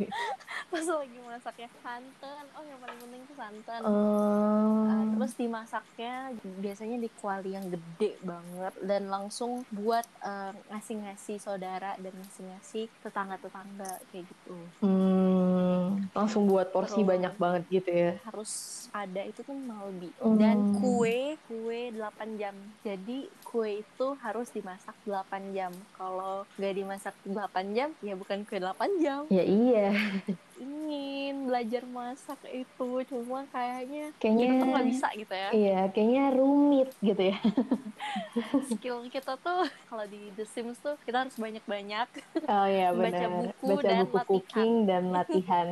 Pas 0.72 0.86
lagi 0.86 1.18
masaknya 1.22 1.68
santan. 1.82 2.44
Oh 2.56 2.64
yang 2.64 2.78
paling 2.82 2.98
penting 3.02 3.22
tuh 3.26 3.36
santan. 3.36 3.80
Oh. 3.84 4.86
Uh, 4.86 5.04
terus 5.16 5.32
dimasaknya 5.38 6.14
biasanya 6.62 6.96
di 7.00 7.08
kuali 7.20 7.54
yang 7.54 7.66
gede 7.68 8.18
banget. 8.22 8.74
Dan 8.82 9.08
langsung 9.12 9.62
buat 9.74 10.06
uh, 10.24 10.54
ngasih-ngasih 10.72 11.38
saudara 11.42 11.94
dan 12.00 12.12
ngasih-ngasih 12.12 12.88
tetangga-tetangga 13.04 13.92
kayak 14.10 14.24
gitu. 14.26 14.56
Hmm, 14.80 15.35
langsung 16.12 16.48
buat 16.50 16.68
porsi 16.70 17.02
banyak 17.02 17.34
banget 17.36 17.62
gitu 17.70 17.90
ya. 17.90 18.12
harus 18.28 18.52
ada 18.94 19.22
itu 19.24 19.40
tuh 19.44 19.52
malbi. 19.52 20.08
Hmm. 20.20 20.38
dan 20.40 20.56
kue 20.80 21.36
kue 21.48 21.80
8 21.92 22.40
jam. 22.40 22.56
Jadi 22.80 23.28
kue 23.44 23.84
itu 23.84 24.06
harus 24.24 24.48
dimasak 24.52 24.96
8 25.04 25.52
jam. 25.56 25.72
Kalau 25.96 26.48
nggak 26.56 26.74
dimasak 26.74 27.14
8 27.24 27.76
jam 27.76 27.92
ya 28.00 28.14
bukan 28.16 28.44
kue 28.48 28.58
8 28.58 29.02
jam. 29.04 29.28
Ya 29.28 29.44
iya, 29.44 29.92
ingin 30.78 31.46
belajar 31.46 31.82
masak 31.86 32.36
itu 32.46 32.68
cuma 33.06 33.48
kayaknya 33.48 34.12
Kayaknya- 34.16 34.40
kita 34.42 34.54
tuh 34.54 34.68
nggak 34.68 34.86
bisa 34.86 35.08
gitu 35.14 35.34
ya 35.34 35.48
iya 35.50 35.80
kayaknya 35.88 36.24
rumit 36.32 36.90
gitu 37.00 37.22
ya. 37.24 37.38
skill 38.70 39.08
kita 39.08 39.32
tuh 39.36 39.60
kalau 39.86 40.04
di 40.04 40.30
The 40.34 40.44
Sims 40.44 40.76
tuh 40.78 41.00
kita 41.02 41.24
harus 41.24 41.34
banyak-banyak 41.34 42.08
Oh 42.44 42.66
iya 42.66 42.92
Baca 42.96 43.26
buku 43.26 43.66
Baca 43.72 43.82
dan 43.82 43.98
buku 44.02 44.14
latihan. 44.14 44.26
cooking 44.28 44.72
dan 44.84 45.02
latihan. 45.16 45.68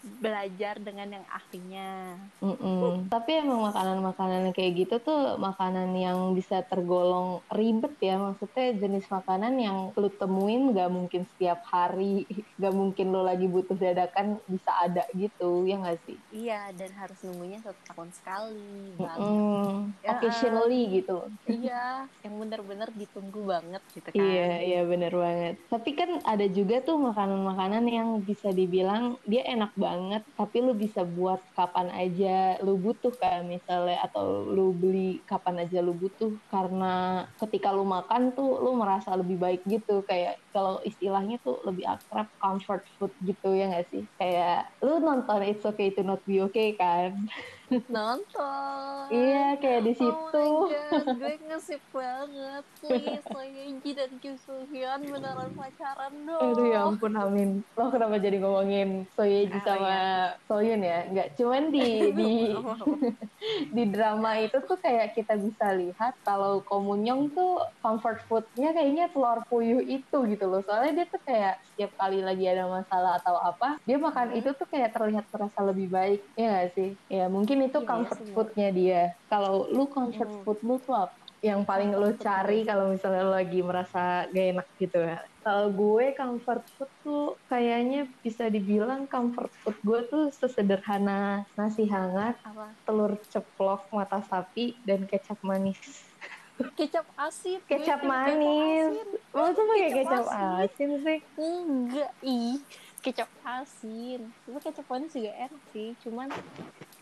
Belajar 0.00 0.80
dengan 0.80 1.08
yang 1.12 1.26
ahlinya 1.28 2.16
Mm-mm. 2.40 3.12
Tapi 3.12 3.30
emang 3.36 3.60
makanan-makanan 3.62 4.56
kayak 4.56 4.72
gitu 4.78 4.94
tuh 4.98 5.36
makanan 5.36 5.92
yang 5.92 6.32
bisa 6.32 6.64
tergolong 6.64 7.44
ribet 7.52 8.00
ya. 8.00 8.16
Maksudnya 8.16 8.80
jenis 8.80 9.04
makanan 9.06 9.60
yang 9.60 9.76
lu 9.92 10.08
temuin 10.10 10.72
gak 10.72 10.88
mungkin 10.88 11.26
setiap 11.26 11.60
hari, 11.66 12.24
gak 12.62 12.72
mungkin 12.72 13.12
lu 13.12 13.20
lagi 13.20 13.44
butuh 13.44 13.76
dadakan 13.76 14.40
bisa 14.46 14.72
ada 14.80 15.04
gitu, 15.12 15.68
ya 15.68 15.76
gak 15.78 16.00
sih? 16.00 16.16
iya 16.30 16.70
dan 16.70 16.94
harus 16.94 17.20
nunggunya 17.20 17.58
satu 17.60 17.80
tahun 17.86 18.08
sekali 18.10 18.96
banget 18.96 19.18
Mm, 19.20 19.76
Ya, 20.00 20.08
occasionally 20.14 20.80
gitu. 20.94 21.16
iya 21.44 21.82
yang 22.22 22.34
bener-bener 22.38 22.88
ditunggu 22.90 23.42
banget 23.44 23.82
gitu 23.90 24.08
kan 24.08 24.16
Iya, 24.16 24.48
iya 24.62 24.80
bener 24.82 25.12
banget. 25.12 25.54
Tapi 25.66 25.90
kan 25.92 26.10
ada 26.22 26.46
juga 26.48 26.80
tuh 26.80 26.96
makanan-makanan 26.96 27.84
yang 27.84 28.08
bisa 28.22 28.48
dibilang 28.50 29.18
dia 29.24 29.42
enak 29.44 29.74
banget, 29.74 29.89
tapi 30.36 30.58
lu 30.62 30.72
bisa 30.76 31.02
buat 31.06 31.40
kapan 31.56 31.88
aja 31.92 32.58
lu 32.62 32.76
butuh 32.78 33.14
kan 33.18 33.46
misalnya 33.46 34.02
atau 34.06 34.48
lu 34.50 34.74
beli 34.76 35.22
kapan 35.26 35.66
aja 35.66 35.78
lu 35.82 35.94
butuh 35.96 36.38
karena 36.50 37.26
ketika 37.40 37.70
lu 37.74 37.84
makan 37.86 38.32
tuh 38.36 38.60
lu 38.62 38.76
merasa 38.78 39.14
lebih 39.16 39.36
baik 39.40 39.62
gitu 39.66 40.02
kayak 40.06 40.38
kalau 40.54 40.82
istilahnya 40.82 41.38
tuh 41.42 41.62
lebih 41.66 41.86
akrab 41.86 42.26
comfort 42.42 42.82
food 42.98 43.12
gitu 43.22 43.54
ya 43.54 43.70
nggak 43.70 43.86
sih? 43.90 44.04
Kayak 44.18 44.66
lu 44.82 44.98
nonton 44.98 45.42
It's 45.46 45.62
Okay 45.66 45.94
to 45.94 46.02
Not 46.02 46.22
Be 46.26 46.42
Okay 46.50 46.74
kan? 46.78 47.14
nonton 47.86 49.06
Iya, 49.08 49.58
kayak 49.58 49.82
di 49.82 49.92
oh 49.92 49.98
situ. 49.98 50.44
my 50.66 50.70
god 50.70 51.06
gue 51.20 51.34
ngesip 51.44 51.82
banget 51.90 52.64
please 52.78 53.26
Soyeji 53.26 53.90
dan 53.92 54.10
Kim 54.18 54.34
Soo 54.36 54.66
Hyun 54.66 55.02
beneran 55.04 55.50
pacaran 55.52 56.14
dong 56.24 56.40
Aduh 56.50 56.66
ya 56.66 56.80
ampun 56.84 57.14
Amin. 57.14 57.50
Lo 57.74 57.90
kenapa 57.90 58.16
jadi 58.16 58.38
ngomongin 58.38 59.06
Soyeji 59.12 59.52
Oh, 59.52 59.62
sama 59.62 59.86
iya. 59.86 60.38
Soyun 60.46 60.80
ya? 60.80 60.98
Enggak, 61.04 61.28
cuman 61.34 61.62
di 61.68 61.86
di 62.12 62.30
di 63.76 63.84
drama 63.88 64.38
itu 64.38 64.58
tuh 64.62 64.78
kayak 64.78 65.12
kita 65.12 65.36
bisa 65.36 65.72
lihat 65.72 66.14
kalau 66.22 66.62
Komunyong 66.62 67.32
tuh 67.32 67.58
comfort 67.78 68.22
foodnya 68.24 68.70
kayaknya 68.70 69.10
telur 69.10 69.42
puyuh 69.46 69.80
itu 69.80 70.18
gitu 70.26 70.44
loh. 70.46 70.62
Soalnya 70.62 71.02
dia 71.02 71.06
tuh 71.08 71.20
kayak 71.22 71.54
setiap 71.66 71.90
kali 71.96 72.20
lagi 72.20 72.44
ada 72.46 72.66
masalah 72.66 73.18
atau 73.18 73.36
apa, 73.36 73.76
dia 73.82 73.96
makan 73.96 74.28
Hmm. 74.30 74.38
itu 74.38 74.50
tuh 74.52 74.68
kayak 74.68 74.92
terlihat 74.92 75.26
terasa 75.28 75.60
lebih 75.60 75.88
baik. 75.88 76.20
Ya 76.34 76.62
gak 76.62 76.70
sih? 76.72 76.90
Ya 77.08 77.26
mungkin 77.26 77.59
itu 77.62 77.78
Iya, 77.78 77.88
comfort 77.88 78.20
foodnya 78.28 78.68
dia. 78.70 79.02
Kalau 79.26 79.68
lu 79.68 79.84
comfort 79.88 80.28
Hmm. 80.28 80.42
food 80.42 80.58
lu 80.60 80.76
tuh 80.80 80.96
apa? 80.96 81.14
Yang 81.40 81.60
paling 81.64 81.90
lu 81.92 82.08
cari 82.16 82.58
kalau 82.62 82.92
misalnya 82.92 83.22
lu 83.24 83.32
lagi 83.32 83.60
merasa 83.60 84.28
gak 84.28 84.46
enak 84.52 84.68
gitu 84.76 84.98
ya. 85.00 85.16
Kalau 85.40 85.72
gue 85.72 86.12
comfort 86.12 86.64
food 86.70 86.90
tuh 87.00 87.24
kayaknya 87.46 88.04
bisa 88.20 88.48
dibilang 88.48 89.08
comfort 89.08 89.48
food 89.60 89.76
gue 89.80 90.00
tuh 90.06 90.24
sesederhana 90.30 91.48
nasi 91.56 91.88
hangat, 91.88 92.36
apa 92.44 92.76
telur 92.84 93.16
ceplok 93.24 93.88
mata 93.90 94.20
sapi 94.20 94.84
dan 94.84 95.08
kecap 95.08 95.40
manis. 95.40 95.80
kecap 96.78 97.08
asin 97.16 97.56
Kecap 97.72 98.04
manis. 98.04 98.92
tuh 99.32 99.64
pakai 99.64 99.90
Kecap 99.96 100.26
asin 100.28 100.90
sih? 101.00 101.18
enggak 101.40 102.12
ih 102.20 102.60
kecap 103.00 103.30
asin 103.40 104.36
tapi 104.44 104.58
kecap 104.60 104.84
manis 104.92 105.16
juga 105.16 105.32
enak 105.32 105.62
sih 105.72 105.96
cuman 106.04 106.28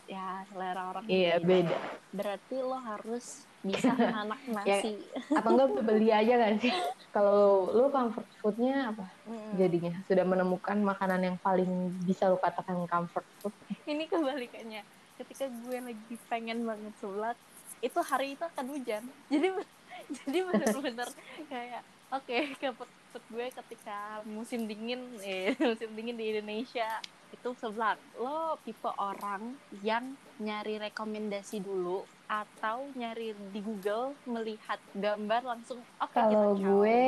ya 0.09 0.41
selera 0.49 0.89
orang 0.89 1.05
Iya 1.05 1.37
beda. 1.37 1.69
beda. 1.69 1.77
berarti 2.09 2.55
lo 2.57 2.77
harus 2.81 3.45
bisa 3.61 3.93
anak 3.93 4.41
Ya, 4.65 4.81
nasi 4.81 4.97
Atau 5.29 5.49
enggak 5.53 5.85
beli 5.85 6.09
aja 6.09 6.33
gak 6.35 6.57
sih? 6.59 6.73
Kalau 7.11 7.69
lu 7.69 7.87
comfort 7.89 8.25
foodnya 8.41 8.89
apa? 8.89 9.05
Mm-mm. 9.23 9.53
Jadinya 9.53 9.93
sudah 10.03 10.25
menemukan 10.25 10.77
makanan 10.79 11.21
yang 11.21 11.37
paling 11.37 11.69
bisa 12.01 12.25
lu 12.25 12.41
katakan 12.41 12.81
comfort 12.85 13.27
food. 13.37 13.53
ini 13.85 14.09
kebalikannya 14.09 14.81
ketika 15.15 15.45
gue 15.45 15.77
lagi 15.77 16.15
pengen 16.25 16.63
banget 16.63 16.95
sebelah 16.97 17.35
itu 17.79 17.99
hari 17.99 18.33
itu 18.33 18.41
akan 18.41 18.65
hujan 18.71 19.03
jadi 19.27 19.47
jadi 20.23 20.37
bener-bener 20.41 21.09
kayak 21.45 21.81
oke 22.09 22.35
comfort 22.57 22.91
food 23.11 23.23
gue 23.27 23.45
ketika 23.51 23.97
musim 24.23 24.63
dingin 24.63 25.03
eh 25.19 25.51
musim 25.69 25.91
dingin 25.91 26.15
di 26.15 26.31
Indonesia 26.31 26.87
itu 27.39 27.55
seblak 27.55 27.95
lo 28.19 28.59
tipe 28.67 28.91
orang 28.99 29.55
yang 29.79 30.11
nyari 30.43 30.75
rekomendasi 30.75 31.63
dulu 31.63 32.03
atau 32.27 32.83
nyari 32.99 33.31
di 33.55 33.63
Google 33.63 34.11
melihat 34.27 34.75
gambar 34.91 35.55
langsung 35.55 35.79
oke 36.03 36.11
Kalau 36.11 36.29
kita 36.29 36.47
gue 36.59 37.07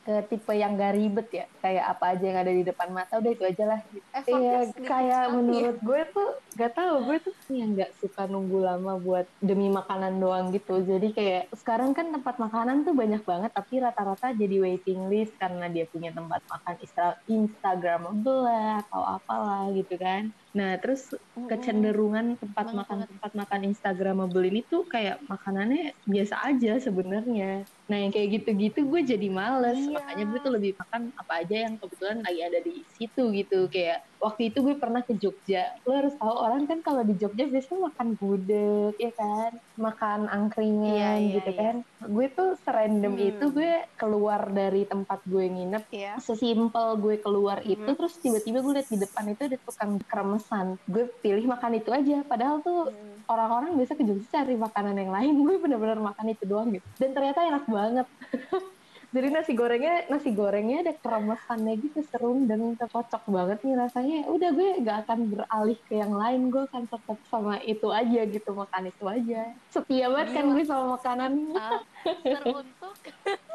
ke 0.00 0.14
tipe 0.32 0.52
yang 0.56 0.80
gak 0.80 0.96
ribet 0.96 1.28
ya, 1.28 1.46
kayak 1.60 1.84
apa 1.92 2.04
aja 2.16 2.24
yang 2.24 2.38
ada 2.40 2.52
di 2.56 2.64
depan 2.64 2.88
mata 2.88 3.20
udah 3.20 3.32
itu 3.36 3.44
aja 3.44 3.64
lah. 3.68 3.80
Gitu. 3.92 4.06
Iya, 4.32 4.56
sedikit 4.72 4.88
kayak 4.88 5.24
menurut 5.36 5.76
gue 5.84 6.00
tuh 6.16 6.30
gak 6.56 6.72
tahu 6.72 6.94
gue 7.04 7.16
tuh 7.20 7.34
yang 7.52 7.70
gak 7.76 7.92
suka 8.00 8.24
nunggu 8.24 8.58
lama 8.64 8.96
buat 8.96 9.28
demi 9.44 9.68
makanan 9.68 10.16
doang 10.16 10.48
gitu. 10.56 10.80
Jadi 10.80 11.12
kayak 11.12 11.52
sekarang 11.52 11.92
kan 11.92 12.08
tempat 12.10 12.40
makanan 12.40 12.88
tuh 12.88 12.96
banyak 12.96 13.22
banget, 13.22 13.50
tapi 13.52 13.78
rata-rata 13.78 14.32
jadi 14.32 14.56
waiting 14.64 15.12
list 15.12 15.36
karena 15.36 15.68
dia 15.68 15.84
punya 15.84 16.10
tempat 16.16 16.40
makan 16.48 16.74
Insta 16.80 17.06
Instagramable 17.28 18.48
lah 18.48 18.80
atau 18.88 19.02
apalah 19.04 19.68
gitu 19.76 20.00
kan. 20.00 20.32
Nah 20.56 20.76
terus 20.82 21.06
Mm-mm. 21.14 21.46
kecenderungan 21.50 22.26
tempat 22.42 22.66
makan 22.74 23.06
banget. 23.06 23.08
tempat 23.14 23.32
makan 23.38 23.60
Instagramable 23.70 24.44
ini 24.50 24.66
tuh 24.66 24.82
kayak 24.90 25.22
makanannya 25.30 25.94
biasa 26.06 26.34
aja 26.42 26.78
sebenarnya. 26.82 27.66
Nah 27.90 27.98
yang 28.02 28.10
kayak 28.14 28.28
gitu-gitu 28.42 28.86
gue 28.90 29.00
jadi 29.06 29.28
males. 29.30 29.78
Iya. 29.78 29.94
Makanya 29.94 30.24
gue 30.30 30.40
tuh 30.42 30.52
lebih 30.58 30.72
makan 30.78 31.02
apa 31.14 31.32
aja 31.46 31.56
yang 31.70 31.74
kebetulan 31.78 32.18
lagi 32.26 32.40
ada 32.42 32.58
di 32.66 32.74
situ 32.90 33.22
gitu. 33.34 33.70
Kayak 33.70 34.02
waktu 34.20 34.42
itu 34.46 34.60
gue 34.60 34.76
pernah 34.76 35.00
ke 35.00 35.16
Jogja. 35.16 35.72
Lo 35.82 35.96
harus 35.96 36.12
tahu 36.14 36.30
orang 36.30 36.64
kan 36.64 36.80
kalau 36.80 37.00
di 37.00 37.12
Jogja 37.14 37.44
biasanya 37.44 37.88
makan 37.88 38.08
gudeg 38.14 38.92
ya 38.94 39.12
kan, 39.12 39.50
makan 39.74 40.20
angkringan 40.26 40.92
Iya, 40.92 41.10
iya, 41.16 41.32
gitu 41.34 41.50
iya. 41.50 41.58
kan. 41.58 41.74
Gue 42.02 42.26
tuh 42.28 42.54
serandom 42.58 43.12
Hmm. 43.12 43.26
itu 43.26 43.44
gue 43.50 43.70
keluar 43.94 44.46
dari 44.46 44.84
tempat 44.84 45.20
gue 45.22 45.42
nginep 45.42 45.84
ya 45.90 46.12
sesimpel 46.18 46.96
gue 46.96 47.16
keluar 47.18 47.58
Mhm. 47.58 47.70
itu 47.70 47.90
terus 47.94 48.14
tiba-tiba 48.16 48.60
gue 48.60 48.72
liat 48.74 48.88
di 48.88 48.98
depan 48.98 49.24
itu 49.26 49.42
ada 49.42 49.56
tukang 49.58 49.92
kremesan 50.02 50.66
gue 50.84 51.04
pilih 51.18 51.44
makan 51.46 51.72
itu 51.74 51.90
aja 51.90 52.20
padahal 52.22 52.60
tuh 52.60 52.88
Mm. 52.88 53.24
orang-orang 53.26 53.70
biasa 53.74 53.92
ke 53.94 54.02
Jogja 54.02 54.28
cari 54.34 54.54
makanan 54.54 54.96
yang 54.96 55.10
lain 55.10 55.34
gue 55.38 55.56
bener-bener 55.58 55.98
makan 55.98 56.26
itu 56.28 56.44
doang 56.44 56.68
gitu 56.68 56.84
dan 56.96 57.10
ternyata 57.10 57.40
enak 57.42 57.64
banget 57.66 58.06
jadi 59.10 59.26
nasi 59.34 59.58
gorengnya 59.58 60.06
nasi 60.06 60.30
gorengnya 60.30 60.86
ada 60.86 60.94
kremesannya 60.94 61.74
gitu 61.82 61.98
serundeng 62.14 62.78
cocok 62.78 63.26
banget 63.26 63.58
nih 63.66 63.74
rasanya. 63.74 64.18
Udah 64.30 64.50
gue 64.54 64.68
gak 64.86 64.98
akan 65.06 65.18
beralih 65.34 65.78
ke 65.90 65.98
yang 65.98 66.14
lain. 66.14 66.46
Gue 66.46 66.62
akan 66.70 66.86
tetap 66.86 67.18
sama 67.26 67.58
itu 67.66 67.90
aja 67.90 68.20
gitu 68.22 68.50
makan 68.54 68.86
itu 68.86 69.04
aja. 69.10 69.50
Setia 69.66 70.06
banget 70.06 70.28
kan 70.38 70.44
gue 70.54 70.64
sama 70.64 70.94
makanan 70.94 71.32
Uh, 71.50 71.82
teruntuk. 72.38 72.96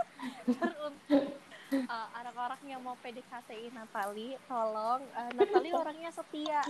Teruntuk 0.59 1.44
uh, 1.73 2.07
orang-orang 2.21 2.61
yang 2.67 2.81
mau 2.83 2.93
PDKT 3.01 3.73
Natali 3.73 4.37
tolong 4.45 5.01
uh, 5.17 5.29
Natali 5.33 5.69
orangnya 5.73 6.11
setia 6.13 6.61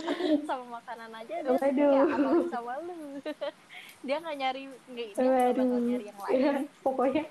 sama 0.48 0.80
makanan 0.80 1.12
aja 1.12 1.36
dia 1.44 1.58
setia 1.60 1.90
apalagi 2.08 2.48
sama 2.48 2.74
lu 2.84 3.20
dia 4.06 4.16
nggak 4.22 4.38
nyari 4.40 4.64
nggak 4.88 5.08
dia 5.18 5.52
bakal 5.52 5.80
nyari 5.82 6.06
yang 6.08 6.20
lain. 6.22 6.38
Ya, 6.40 6.54
pokoknya 6.86 7.24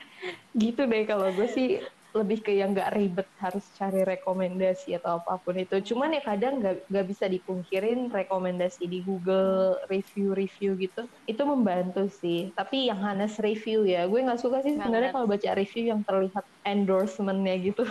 gitu 0.59 0.83
deh 0.85 1.03
kalau 1.07 1.29
gue 1.33 1.48
sih 1.48 1.68
lebih 2.14 2.46
ke 2.46 2.53
yang 2.55 2.72
nggak 2.72 2.94
ribet 2.94 3.29
harus 3.42 3.66
cari 3.74 4.07
rekomendasi 4.07 4.94
atau 5.03 5.18
apa 5.20 5.42
pun 5.42 5.59
itu. 5.59 5.83
Cuman 5.92 6.14
ya 6.14 6.22
kadang 6.22 6.62
nggak 6.62 6.87
nggak 6.87 7.07
bisa 7.11 7.27
dipungkirin 7.27 8.09
rekomendasi 8.09 8.87
di 8.87 9.03
Google 9.03 9.77
review-review 9.90 10.79
gitu 10.79 11.03
itu 11.27 11.42
membantu 11.42 12.07
sih. 12.07 12.55
Tapi 12.55 12.88
yang 12.88 13.03
Hanes 13.03 13.42
review 13.42 13.83
ya, 13.83 14.07
gue 14.07 14.20
nggak 14.22 14.40
suka 14.40 14.62
sih 14.62 14.79
sebenarnya 14.79 15.11
kalau 15.11 15.27
baca 15.27 15.50
review 15.59 15.90
yang 15.90 16.00
terlihat 16.07 16.44
endorsementnya 16.64 17.55
gitu. 17.61 17.85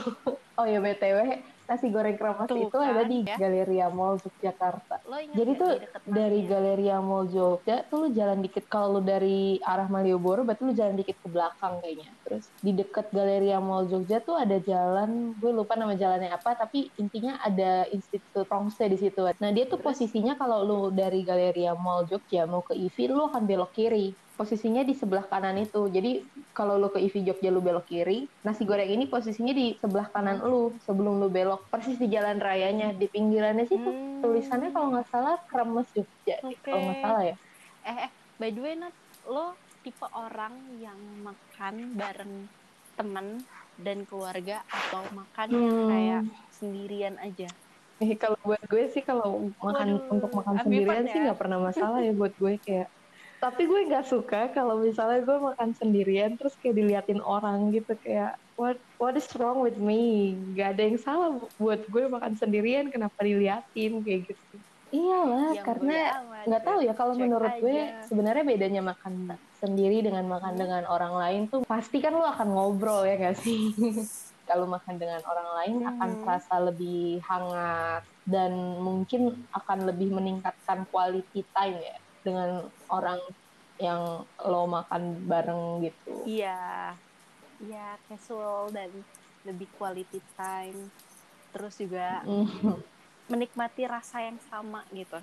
oh 0.59 0.65
ya 0.69 0.79
btw 0.79 1.17
nasi 1.63 1.87
goreng 1.87 2.19
kremes 2.19 2.47
Tuh 2.49 2.59
itu 2.59 2.77
ada 2.77 3.03
kan, 3.03 3.07
di 3.07 3.19
ya. 3.23 3.35
Galleria 3.39 3.87
Mall 3.87 4.19
Yogyakarta. 4.19 4.95
Jadi 5.31 5.51
tuh 5.55 5.71
dari 6.03 6.39
ya? 6.43 6.49
Galeria 6.51 6.97
Mall 6.99 7.31
Jogja 7.31 7.87
tuh 7.87 7.97
lu 8.05 8.07
jalan 8.11 8.43
dikit 8.43 8.67
kalau 8.67 8.99
lu 8.99 9.01
dari 9.01 9.57
arah 9.63 9.87
Malioboro 9.87 10.43
berarti 10.43 10.63
lu 10.67 10.75
jalan 10.75 10.99
dikit 10.99 11.15
ke 11.23 11.27
belakang 11.31 11.79
kayaknya. 11.79 12.11
Terus 12.27 12.45
di 12.59 12.71
deket 12.75 13.07
Galeria 13.15 13.63
Mall 13.63 13.87
Jogja 13.87 14.19
tuh 14.19 14.35
ada 14.35 14.59
jalan, 14.59 15.31
gue 15.39 15.51
lupa 15.55 15.79
nama 15.79 15.95
jalannya 15.95 16.35
apa 16.35 16.55
tapi 16.59 16.91
intinya 16.99 17.39
ada 17.39 17.87
Institut 17.89 18.45
Rongse 18.47 18.85
di 18.91 18.97
situ. 18.99 19.23
Nah, 19.23 19.49
dia 19.55 19.63
tuh 19.65 19.79
Terus? 19.79 19.87
posisinya 19.87 20.35
kalau 20.35 20.67
lu 20.67 20.79
dari 20.91 21.23
Galeria 21.23 21.73
Mall 21.79 22.05
Jogja 22.05 22.43
mau 22.43 22.61
ke 22.61 22.75
IVI 22.75 23.05
lu 23.07 23.23
akan 23.31 23.43
belok 23.47 23.71
kiri. 23.71 24.11
Posisinya 24.33 24.81
di 24.81 24.97
sebelah 24.97 25.29
kanan 25.29 25.61
itu. 25.61 25.85
Jadi 25.93 26.25
kalau 26.57 26.81
lu 26.81 26.89
ke 26.89 26.97
IVI 26.97 27.21
Jogja 27.29 27.49
lu 27.53 27.61
belok 27.61 27.85
kiri, 27.85 28.33
nasi 28.41 28.65
goreng 28.65 28.89
ini 28.89 29.05
posisinya 29.05 29.53
di 29.53 29.77
sebelah 29.77 30.09
kanan 30.09 30.41
lu 30.41 30.81
sebelum 30.81 31.21
lu 31.21 31.29
belok 31.29 31.69
persis 31.69 32.01
di 32.01 32.09
jalan 32.09 32.41
rayanya. 32.41 32.97
Di 32.97 33.05
pinggirannya 33.13 33.65
sih 33.69 33.77
Hmm. 33.77 34.23
tulisannya 34.23 34.71
kalau 34.73 34.87
nggak 34.95 35.07
salah 35.11 35.35
kremes 35.51 35.87
Jogja 35.91 36.37
Oke. 36.41 36.71
kalau 36.71 36.87
nggak 36.87 36.99
salah 37.03 37.21
ya 37.27 37.35
eh 37.83 37.97
eh 38.07 38.11
by 38.39 38.49
the 38.55 38.61
way 38.63 38.73
Nat 38.79 38.95
lo 39.27 39.59
tipe 39.83 40.07
orang 40.07 40.53
yang 40.79 40.99
makan 41.19 41.75
bareng 41.99 42.33
temen 42.95 43.27
dan 43.75 44.07
keluarga 44.07 44.63
atau 44.71 45.11
makan 45.11 45.49
yang 45.59 45.67
Hmm. 45.67 45.89
kayak 45.91 46.21
sendirian 46.49 47.19
aja 47.19 47.51
Eh, 48.01 48.13
kalau 48.19 48.35
buat 48.47 48.59
gue 48.71 48.83
sih 48.93 49.03
kalau 49.05 49.53
makan 49.61 49.89
Waduh, 49.95 50.11
untuk 50.13 50.31
makan 50.33 50.55
sendirian 50.65 51.03
sih 51.07 51.19
ya. 51.19 51.23
nggak 51.23 51.39
pernah 51.41 51.59
masalah 51.67 51.99
ya 52.03 52.11
buat 52.19 52.33
gue 52.41 52.53
kayak 52.65 52.87
tapi 53.43 53.67
gue 53.67 53.91
nggak 53.91 54.07
suka 54.07 54.55
kalau 54.55 54.79
misalnya 54.79 55.19
gue 55.19 55.35
makan 55.37 55.75
sendirian 55.75 56.39
terus 56.39 56.55
kayak 56.55 56.79
diliatin 56.79 57.19
orang 57.19 57.75
gitu 57.75 57.91
kayak 57.99 58.31
what 58.55 58.79
what 58.95 59.11
is 59.13 59.27
wrong 59.35 59.59
with 59.59 59.75
me 59.75 59.99
gak 60.55 60.79
ada 60.79 60.87
yang 60.87 60.95
salah 60.95 61.35
bu- 61.35 61.51
buat 61.59 61.83
gue 61.83 62.03
makan 62.07 62.39
sendirian 62.39 62.87
kenapa 62.87 63.19
diliatin 63.19 63.99
kayak 63.99 64.31
gitu 64.31 64.55
iyalah 64.89 65.51
Yang 65.51 65.65
karena 65.67 65.95
nggak 66.47 66.63
tahu 66.63 66.79
ya 66.79 66.93
kalau 66.93 67.13
cuek 67.13 67.23
menurut 67.25 67.51
gue 67.59 67.75
aja. 67.75 68.05
sebenarnya 68.07 68.43
bedanya 68.45 68.81
makan 68.85 69.13
sendiri 69.53 69.97
dengan 69.99 70.23
makan 70.29 70.53
Hmm. 70.53 70.61
dengan 70.63 70.83
orang 70.87 71.13
lain 71.13 71.41
tuh 71.47 71.61
pasti 71.65 71.99
kan 71.99 72.15
lo 72.15 72.23
akan 72.23 72.47
ngobrol 72.47 73.03
ya 73.03 73.19
gak 73.19 73.43
sih 73.43 73.75
kalau 74.49 74.67
makan 74.67 74.95
dengan 74.95 75.19
orang 75.23 75.49
lain 75.57 75.75
akan 75.83 76.09
Hmm. 76.15 76.19
terasa 76.21 76.55
lebih 76.63 77.19
hangat 77.27 78.03
dan 78.23 78.51
mungkin 78.79 79.47
akan 79.51 79.87
lebih 79.87 80.15
meningkatkan 80.15 80.87
quality 80.87 81.43
time 81.51 81.79
ya 81.79 81.97
dengan 82.23 82.71
orang 82.87 83.19
yang 83.77 84.23
lo 84.47 84.61
makan 84.65 85.27
bareng 85.27 85.83
gitu. 85.83 86.23
Iya, 86.23 86.95
iya 87.67 87.99
casual 88.07 88.71
dan 88.71 88.89
lebih 89.43 89.67
quality 89.75 90.23
time. 90.39 90.87
Terus 91.53 91.75
juga 91.77 92.23
Mm. 92.25 92.79
menikmati 93.29 93.85
rasa 93.85 94.23
yang 94.23 94.39
sama 94.49 94.83
gitu. 94.95 95.19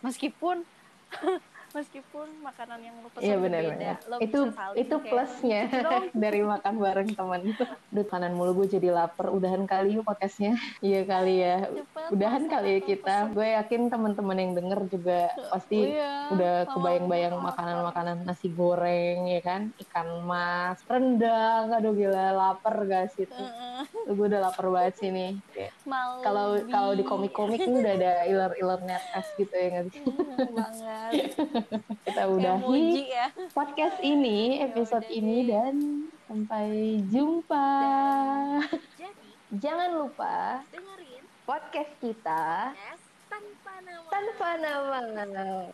Meskipun 0.00 0.62
meskipun 1.74 2.26
makanan 2.40 2.80
yang 2.80 2.96
lu 3.00 3.08
pesan 3.12 3.24
Iya 3.24 3.36
benar 3.38 3.62
beda 3.64 3.92
lo 4.08 4.16
Itu 4.20 4.38
bisa 4.44 4.56
saling 4.56 4.78
itu 4.80 4.94
kayak, 4.96 5.10
plusnya 5.12 5.60
"Gitu 5.68 5.78
dong." 5.84 6.04
dari 6.24 6.40
makan 6.42 6.74
bareng 6.78 7.10
teman. 7.12 7.40
Duh 7.94 8.06
kanan 8.06 8.32
mulu 8.36 8.52
gue 8.64 8.78
jadi 8.78 8.88
lapar. 8.92 9.32
Udahan 9.32 9.64
kali 9.64 9.96
yuk 9.96 10.04
podcastnya. 10.04 10.54
Iya 10.84 11.00
kali 11.04 11.34
ya. 11.40 11.56
Cepet, 11.66 12.08
Udahan 12.14 12.44
kali 12.46 12.68
ya 12.68 12.80
kita. 12.84 13.16
pesen. 13.26 13.34
Gue 13.34 13.48
yakin 13.56 13.80
teman-teman 13.88 14.36
yang 14.38 14.52
denger 14.54 14.80
juga 14.88 15.20
pasti 15.50 15.78
Oh 15.78 15.88
iya, 15.92 16.12
udah 16.32 16.54
kebayang-bayang 16.68 17.34
makanan-makanan 17.34 18.16
nasi 18.24 18.48
goreng 18.52 19.26
ya 19.28 19.40
kan, 19.42 19.72
ikan 19.76 20.08
mas, 20.24 20.78
rendang. 20.86 21.72
Aduh 21.72 21.92
gila 21.92 22.32
lapar 22.32 22.74
gak 22.86 23.12
sih 23.16 23.24
tuh. 23.26 23.48
Gue 24.08 24.26
udah 24.28 24.40
lapar 24.50 24.66
banget 24.70 24.94
sih 25.00 25.10
nih. 25.10 25.40
Kalau 25.88 26.48
kalau 26.68 26.92
di 26.92 27.04
komik-komik 27.04 27.60
ini 27.60 27.80
udah 27.80 27.94
ada 27.96 28.12
iler-iler 28.28 28.80
netes 28.84 29.26
gitu 29.34 29.52
ya 29.52 29.66
nggak 29.72 29.84
sih? 29.88 30.00
Hmm, 30.04 30.52
banget 30.52 31.12
Kita 32.06 32.22
udahi 32.28 33.08
ya 33.08 33.26
podcast 33.50 33.98
ini, 34.00 34.60
Ya 34.60 34.68
episode 34.68 35.08
ini 35.08 35.36
deh. 35.42 35.48
dan 35.48 35.74
sampai 36.28 36.68
jumpa. 37.08 37.70
jadi 39.00 39.28
Jangan 39.48 39.90
lupa 39.96 40.60
dengerin 40.68 41.24
podcast 41.48 41.92
kita 42.04 42.76
tanpa 43.28 43.72
nama 43.80 44.08
tanpa 44.12 44.48
nama. 44.60 45.68